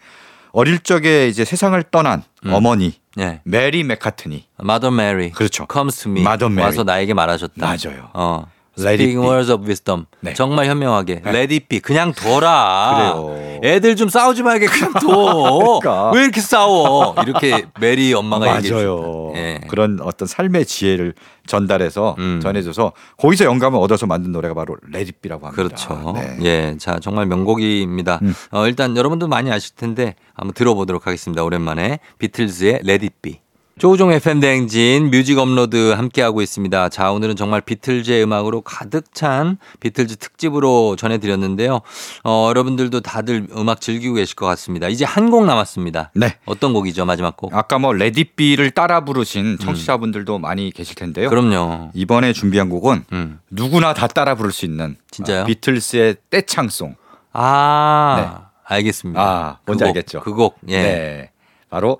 어릴 0.57 0.79
적에 0.79 1.27
이제 1.27 1.45
세상을 1.45 1.81
떠난 1.91 2.23
음. 2.43 2.51
어머니 2.51 2.93
네. 3.15 3.41
메리 3.43 3.83
맥카트니 3.83 4.47
Mother 4.59 4.91
Mary 4.91 5.29
그렇죠. 5.29 5.67
comes 5.71 6.01
to 6.01 6.11
me. 6.11 6.21
Mother 6.21 6.51
Mary. 6.51 6.65
와서 6.65 6.83
나에게 6.83 7.13
말하셨다. 7.13 7.53
맞아요. 7.63 8.09
어. 8.15 8.47
Let 8.79 9.01
it 9.01 9.11
Speaking 9.11 9.25
words 9.25 9.51
of 9.51 9.63
wisdom. 9.65 10.05
네. 10.21 10.33
정말 10.33 10.67
현명하게. 10.67 11.21
네. 11.23 11.29
Let 11.29 11.53
it 11.53 11.67
be. 11.67 11.79
그냥 11.79 12.13
둬라. 12.13 13.13
그래요. 13.15 13.59
애들 13.63 13.95
좀 13.95 14.09
싸우지 14.09 14.43
말게 14.43 14.67
그냥 14.67 14.93
둬. 14.93 15.79
그러니까. 15.79 16.11
왜 16.11 16.23
이렇게 16.23 16.41
싸워? 16.41 17.15
이렇게 17.25 17.65
메리 17.79 18.13
엄마가. 18.13 18.45
맞아요. 18.45 19.33
예. 19.35 19.61
그런 19.67 19.99
어떤 20.01 20.27
삶의 20.27 20.65
지혜를 20.65 21.13
전달해서 21.47 22.15
음. 22.19 22.39
전해줘서 22.41 22.91
거기서 23.17 23.45
영감을 23.45 23.79
얻어서 23.79 24.05
만든 24.05 24.31
노래가 24.31 24.53
바로 24.53 24.77
Let 24.91 25.06
It 25.06 25.16
Be라고 25.16 25.47
합니다. 25.47 25.63
그렇죠. 25.63 26.13
네. 26.13 26.37
예. 26.43 26.77
자, 26.77 26.99
정말 26.99 27.25
명곡입니다. 27.25 28.19
음. 28.21 28.35
어, 28.51 28.67
일단 28.67 28.95
여러분도 28.95 29.27
많이 29.27 29.51
아실 29.51 29.75
텐데 29.75 30.15
한번 30.33 30.53
들어보도록 30.53 31.07
하겠습니다. 31.07 31.43
오랜만에 31.43 31.99
비틀즈의 32.19 32.81
Let 32.85 33.05
It 33.05 33.15
Be. 33.21 33.39
조우종 33.77 34.11
FM 34.11 34.39
대행진 34.39 35.11
뮤직 35.11 35.37
업로드 35.37 35.91
함께하고 35.91 36.41
있습니다. 36.41 36.89
자, 36.89 37.11
오늘은 37.11 37.35
정말 37.35 37.61
비틀즈의 37.61 38.23
음악으로 38.23 38.61
가득 38.61 39.13
찬 39.13 39.59
비틀즈 39.79 40.15
특집으로 40.15 40.95
전해드렸는데요. 40.95 41.81
어, 42.23 42.45
여러분들도 42.49 43.01
다들 43.01 43.45
음악 43.55 43.79
즐기고 43.79 44.15
계실 44.15 44.35
것 44.35 44.47
같습니다. 44.47 44.87
이제 44.87 45.05
한 45.05 45.27
곡 45.27 45.45
남았습니다. 45.45 46.09
네. 46.15 46.37
어떤 46.45 46.73
곡이죠, 46.73 47.05
마지막 47.05 47.35
곡? 47.37 47.53
아까 47.53 47.77
뭐 47.77 47.93
Let 47.93 48.14
It 48.14 48.28
Be를 48.28 48.71
따라 48.71 49.01
부르신 49.05 49.57
청취자분들도 49.59 50.39
많이 50.39 50.71
계실 50.71 50.95
텐데요. 50.95 51.27
음. 51.27 51.29
그럼요. 51.29 51.91
이번에 51.93 52.31
준비한 52.33 52.69
곡은 52.69 53.03
음. 53.11 53.39
누구나 53.51 53.93
다 53.93 54.07
따라 54.07 54.33
부를 54.35 54.51
수 54.53 54.65
있는 54.65 54.95
진짜요? 55.11 55.41
아, 55.41 55.45
비틀스의 55.45 56.15
떼창송. 56.31 56.95
아, 57.33 58.47
알겠습니다. 58.63 59.21
아, 59.21 59.59
뭔지 59.67 59.83
그 59.83 59.87
곡, 59.89 59.95
알겠죠? 59.97 60.21
그 60.21 60.33
곡, 60.33 60.57
예. 60.69 60.81
네. 60.81 61.31
바로 61.69 61.99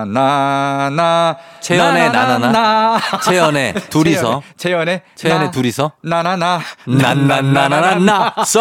나나나 0.00 1.36
채연의 1.60 2.10
나나나. 2.10 2.98
채연의 3.24 3.74
둘이서. 3.90 4.42
채연의 4.56 5.02
채연의 5.14 5.46
나, 5.46 5.50
둘이서 5.52 5.92
나나나 6.02 6.60
나나나나나 6.86 8.34
쏴. 8.34 8.60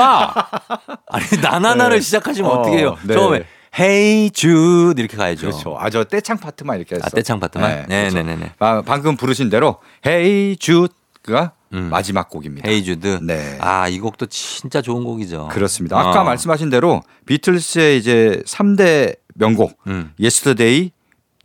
아니 1.07 1.25
나나나를 1.41 1.97
네. 1.97 2.01
시작하시면 2.01 2.49
어, 2.49 2.53
어, 2.53 2.61
떻게 2.63 2.77
해요? 2.77 2.95
네. 3.03 3.13
처음에 3.15 3.43
Hey 3.77 4.29
Jude 4.31 5.01
이렇게 5.01 5.17
가야죠. 5.17 5.47
그렇죠. 5.47 5.75
아저 5.79 6.03
떼창 6.03 6.37
파트만 6.37 6.77
이렇게 6.77 6.95
했어. 6.95 7.07
아, 7.07 7.09
떼창 7.09 7.39
파트만? 7.39 7.85
네, 7.87 8.09
그렇죠. 8.09 8.17
네, 8.17 8.23
네, 8.23 8.35
네. 8.35 8.51
아, 8.59 8.81
방금 8.85 9.17
부르신 9.17 9.49
대로 9.49 9.77
Hey 10.05 10.57
Jude가 10.57 11.53
음. 11.73 11.89
마지막 11.91 12.29
곡입니다. 12.29 12.67
Hey 12.67 12.83
Jude. 12.83 13.19
네. 13.21 13.57
아, 13.59 13.87
이 13.87 13.99
곡도 13.99 14.27
진짜 14.27 14.81
좋은 14.81 15.03
곡이죠. 15.03 15.49
그렇습니다. 15.51 15.99
아까 15.99 16.21
어. 16.21 16.23
말씀하신 16.23 16.69
대로 16.69 17.03
비틀스의 17.25 17.97
이제 17.97 18.41
3대 18.45 19.17
명곡 19.37 19.77
음. 19.87 20.11
Yesterday, 20.19 20.91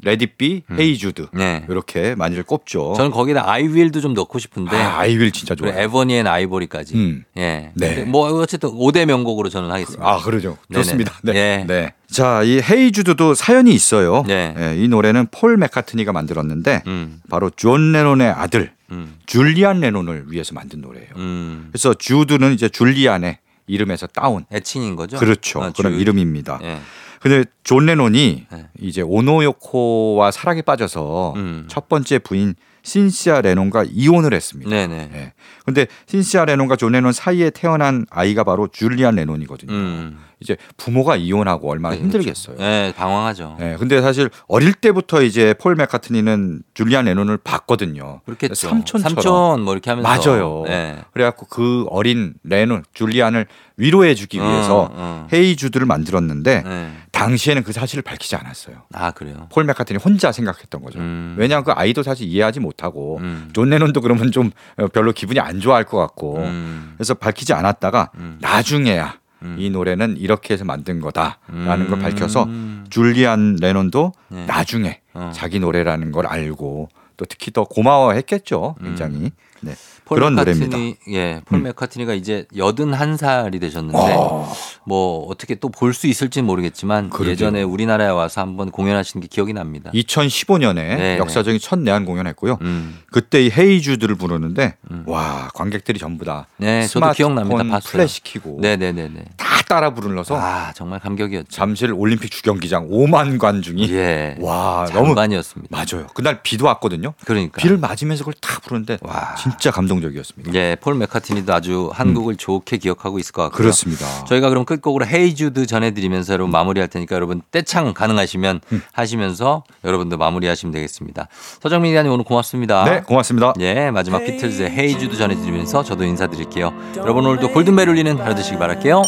Let 0.05 0.24
It 0.24 0.34
Be, 0.36 0.62
Hey 0.68 0.97
Jude 0.99 1.26
네. 1.32 1.64
이렇게 1.68 2.16
많이를 2.16 2.43
꼽죠. 2.43 2.95
저는 2.97 3.12
거기다 3.12 3.49
I 3.49 3.68
Will도 3.68 4.01
좀 4.01 4.14
넣고 4.14 4.40
싶은데. 4.40 4.76
아, 4.76 4.99
I 4.99 5.05
Will 5.05 5.30
진짜 5.30 5.55
그리고 5.55 5.70
좋아요. 5.72 5.84
Ebony 5.85 6.14
and 6.16 6.26
Ivory까지. 6.26 6.95
음. 6.97 7.24
예. 7.36 7.70
네. 7.74 8.03
뭐 8.05 8.28
어쨌든 8.40 8.70
5대 8.70 9.05
명곡으로 9.05 9.49
저는 9.49 9.70
하겠습니다. 9.70 10.05
아, 10.05 10.18
그러죠. 10.18 10.59
네네. 10.70 10.82
좋습니다. 10.82 11.12
네. 11.22 11.34
예. 11.36 11.64
네. 11.68 11.93
자, 12.11 12.43
이 12.43 12.61
Hey 12.61 12.91
Jude도 12.91 13.35
사연이 13.34 13.72
있어요. 13.72 14.24
네. 14.26 14.55
예, 14.59 14.76
이 14.76 14.88
노래는 14.88 15.28
폴 15.30 15.57
맥카트니가 15.57 16.12
만들었는데 16.12 16.82
음. 16.88 17.20
바로 17.30 17.49
존 17.51 17.93
레논의 17.93 18.28
아들 18.28 18.72
음. 18.90 19.18
줄리안 19.26 19.78
레논을 19.80 20.24
위해서 20.32 20.53
만든 20.53 20.80
노래예요. 20.80 21.11
음. 21.16 21.68
그래서 21.70 21.95
주드는 21.95 22.55
이제 22.55 22.68
줄리안의 22.68 23.38
이름에서 23.68 24.09
따온 24.09 24.45
애칭인 24.53 24.97
거죠? 24.97 25.16
그렇죠. 25.18 25.62
아, 25.62 25.72
그런 25.76 25.93
주- 25.93 26.01
이름입니다. 26.01 26.59
예. 26.64 26.78
근데 27.23 27.45
존 27.62 27.87
레논이 27.87 28.47
네. 28.51 28.66
이제 28.81 29.01
오노요코와 29.01 30.33
사랑에 30.33 30.61
빠져서 30.61 31.35
음. 31.37 31.64
첫 31.68 31.89
번째 31.89 32.18
부인 32.18 32.57
신시아 32.83 33.41
레논과 33.43 33.85
이혼을 33.89 34.35
했습니다. 34.35 34.68
네네. 34.68 35.11
예. 35.14 35.33
근데 35.64 35.87
신시아 36.07 36.45
레논과 36.45 36.75
존 36.75 36.91
레논 36.91 37.12
사이에 37.12 37.51
태어난 37.51 38.07
아이가 38.11 38.43
바로 38.43 38.66
줄리안 38.66 39.14
레논이거든요. 39.14 39.73
음. 39.73 40.18
이제 40.41 40.57
부모가 40.77 41.14
이혼하고 41.14 41.70
얼마나 41.70 41.95
힘들겠어요. 41.95 42.57
네, 42.57 42.93
방황하죠. 42.97 43.59
예, 43.61 43.77
근데 43.79 44.03
사실 44.03 44.29
어릴 44.49 44.75
때부터 44.75 45.23
이제 45.23 45.55
폴 45.55 45.77
맥카트니는 45.77 46.64
줄리안 46.75 47.05
레논을 47.05 47.39
봤거든요. 47.39 48.23
그렇겠죠. 48.25 48.68
삼촌처럼. 48.68 49.14
삼촌 49.14 49.61
뭐 49.62 49.73
이렇게 49.73 49.91
하면서 49.91 50.09
맞아요. 50.09 50.64
네. 50.66 50.99
그래갖고 51.12 51.47
그 51.47 51.87
어린 51.91 52.35
레논, 52.43 52.83
줄리안을 52.93 53.47
위로해주기 53.77 54.39
위해서 54.39 54.81
어, 54.81 54.89
어. 54.91 55.29
Hey 55.33 55.55
Jude를 55.55 55.87
만들었는데 55.87 56.62
네. 56.62 56.93
당시에는 57.23 57.62
그 57.62 57.73
사실을 57.73 58.03
밝히지 58.03 58.35
않았어요. 58.37 58.83
아 58.93 59.12
그래요. 59.12 59.47
폴 59.53 59.64
맥카트니 59.64 59.99
혼자 59.99 60.33
생각했던 60.33 60.83
거죠. 60.83 60.99
음. 60.99 61.37
왜냐하면 61.39 61.64
그 61.64 61.70
아이도 61.73 62.03
사실 62.03 62.27
이해하지 62.27 62.61
못하고 62.61 63.18
음. 63.18 63.51
존 63.53 63.70
레논도 63.70 64.01
그러면 64.01 64.33
좀 64.33 64.51
별로 64.93 65.12
기분이 65.12 65.39
안 65.39 65.61
좋아할 65.61 65.85
것 65.85 65.99
같고 65.99 66.39
음. 66.39 66.95
그래서 66.97 67.14
밝히지 67.14 67.53
않았다가 67.53 68.11
음. 68.16 68.39
나중에야 68.41 69.18
음. 69.43 69.57
이 69.59 69.70
노래는 69.70 70.16
이렇게 70.18 70.55
해서 70.55 70.64
만든 70.64 71.01
거다라는 71.01 71.89
걸 71.89 71.99
음. 71.99 72.03
밝혀서 72.03 72.49
줄리안 72.91 73.57
레논도 73.61 74.12
네. 74.29 74.47
나중에 74.47 75.01
어. 75.14 75.31
자기 75.33 75.61
노래라는 75.61 76.11
걸 76.11 76.27
알고 76.27 76.89
또 77.16 77.25
특히 77.25 77.53
더 77.53 77.64
고마워했겠죠. 77.64 78.77
굉장히. 78.83 79.31
네. 79.63 79.75
폴 80.05 80.17
그런 80.17 80.35
맥카트니, 80.35 80.67
노래입니다. 80.69 81.01
예, 81.13 81.41
폴 81.45 81.59
음. 81.61 81.63
맥카트니가 81.63 82.13
이제 82.15 82.45
81살이 82.55 83.61
되셨는데 83.61 83.99
어, 84.17 84.53
뭐 84.85 85.27
어떻게 85.29 85.55
또 85.55 85.69
볼 85.69 85.95
수 85.95 86.07
있을지 86.09 86.43
모르겠지만 86.43 87.09
그러게요. 87.11 87.31
예전에 87.33 87.63
우리나라에 87.63 88.09
와서 88.09 88.41
한번 88.41 88.71
공연하신 88.71 89.21
게 89.21 89.27
기억이 89.29 89.53
납니다. 89.53 89.91
2015년에 89.95 90.75
네, 90.75 91.19
역사적인 91.19 91.61
첫 91.61 91.79
내한 91.79 92.05
공연했고요. 92.05 92.59
음. 92.63 92.99
그때 93.11 93.43
이 93.45 93.51
Hey 93.51 93.68
Jude를 93.68 94.16
부르는데 94.17 94.77
음. 94.91 95.05
와 95.07 95.49
관객들이 95.55 95.99
전부 95.99 96.25
다 96.25 96.47
네, 96.57 96.87
저도 96.87 97.13
기억납니다. 97.13 97.63
봤어요. 97.65 97.81
플래시 97.93 98.23
키고 98.23 98.59
네, 98.61 98.77
네, 98.77 98.93
네, 98.93 99.09
네. 99.09 99.25
다 99.37 99.63
따라 99.69 99.95
부르면서 99.95 100.37
아, 100.39 100.73
정말 100.75 100.99
감격이었죠. 101.01 101.49
잠실 101.49 101.93
올림픽 101.93 102.31
주경기장 102.31 102.89
5만 102.91 103.39
관중이 103.39 103.91
예. 103.93 104.37
와 104.41 104.87
너무 104.93 105.09
장관이었습니다. 105.09 105.75
맞아요. 105.75 106.07
그날 106.15 106.43
비도 106.43 106.67
왔거든요. 106.67 107.15
그러니까. 107.25 107.61
비를 107.63 107.79
맞으면서 107.79 108.25
그걸 108.25 108.35
다 108.41 108.59
부르는데 108.63 108.99
와. 109.03 109.35
진짜 109.37 109.51
감동적이었습니다. 109.70 110.55
예, 110.55 110.76
폴 110.80 110.94
메카트니도 110.94 111.53
아주 111.53 111.90
한국을 111.92 112.36
좋게 112.36 112.78
기억하고 112.78 113.18
있을 113.18 113.32
것 113.32 113.42
같고요. 113.42 113.59
음. 113.59 113.62
그렇습니다. 113.62 114.24
저희가 114.24 114.48
그럼 114.48 114.64
끝곡으로 114.64 115.07
헤이주드 115.07 115.66
전해드리면서 115.66 116.32
여러분 116.32 116.50
마무리할 116.50 116.88
테니까 116.88 117.14
여러분 117.16 117.42
떼창 117.50 117.94
가능하시면 117.94 118.61
음. 118.72 118.82
하시면서 118.92 119.64
여러분도 119.84 120.16
마무리하시면 120.18 120.72
되겠습니다. 120.72 121.28
서정민 121.61 121.92
기자님 121.92 122.12
오늘 122.12 122.24
고맙습니다. 122.24 122.84
네, 122.84 123.00
고맙습니다. 123.00 123.55
예, 123.61 123.90
마지막 123.90 124.24
비틀즈의 124.24 124.70
헤이주드 124.70 125.16
전해드리면서 125.16 125.82
저도 125.84 126.05
인사드릴게요. 126.05 126.72
여러분 126.96 127.26
오늘도 127.26 127.50
골든벨 127.53 127.88
울리는 127.88 128.18
하루 128.20 128.34
되시기 128.34 128.59
바랄게요. 128.59 129.03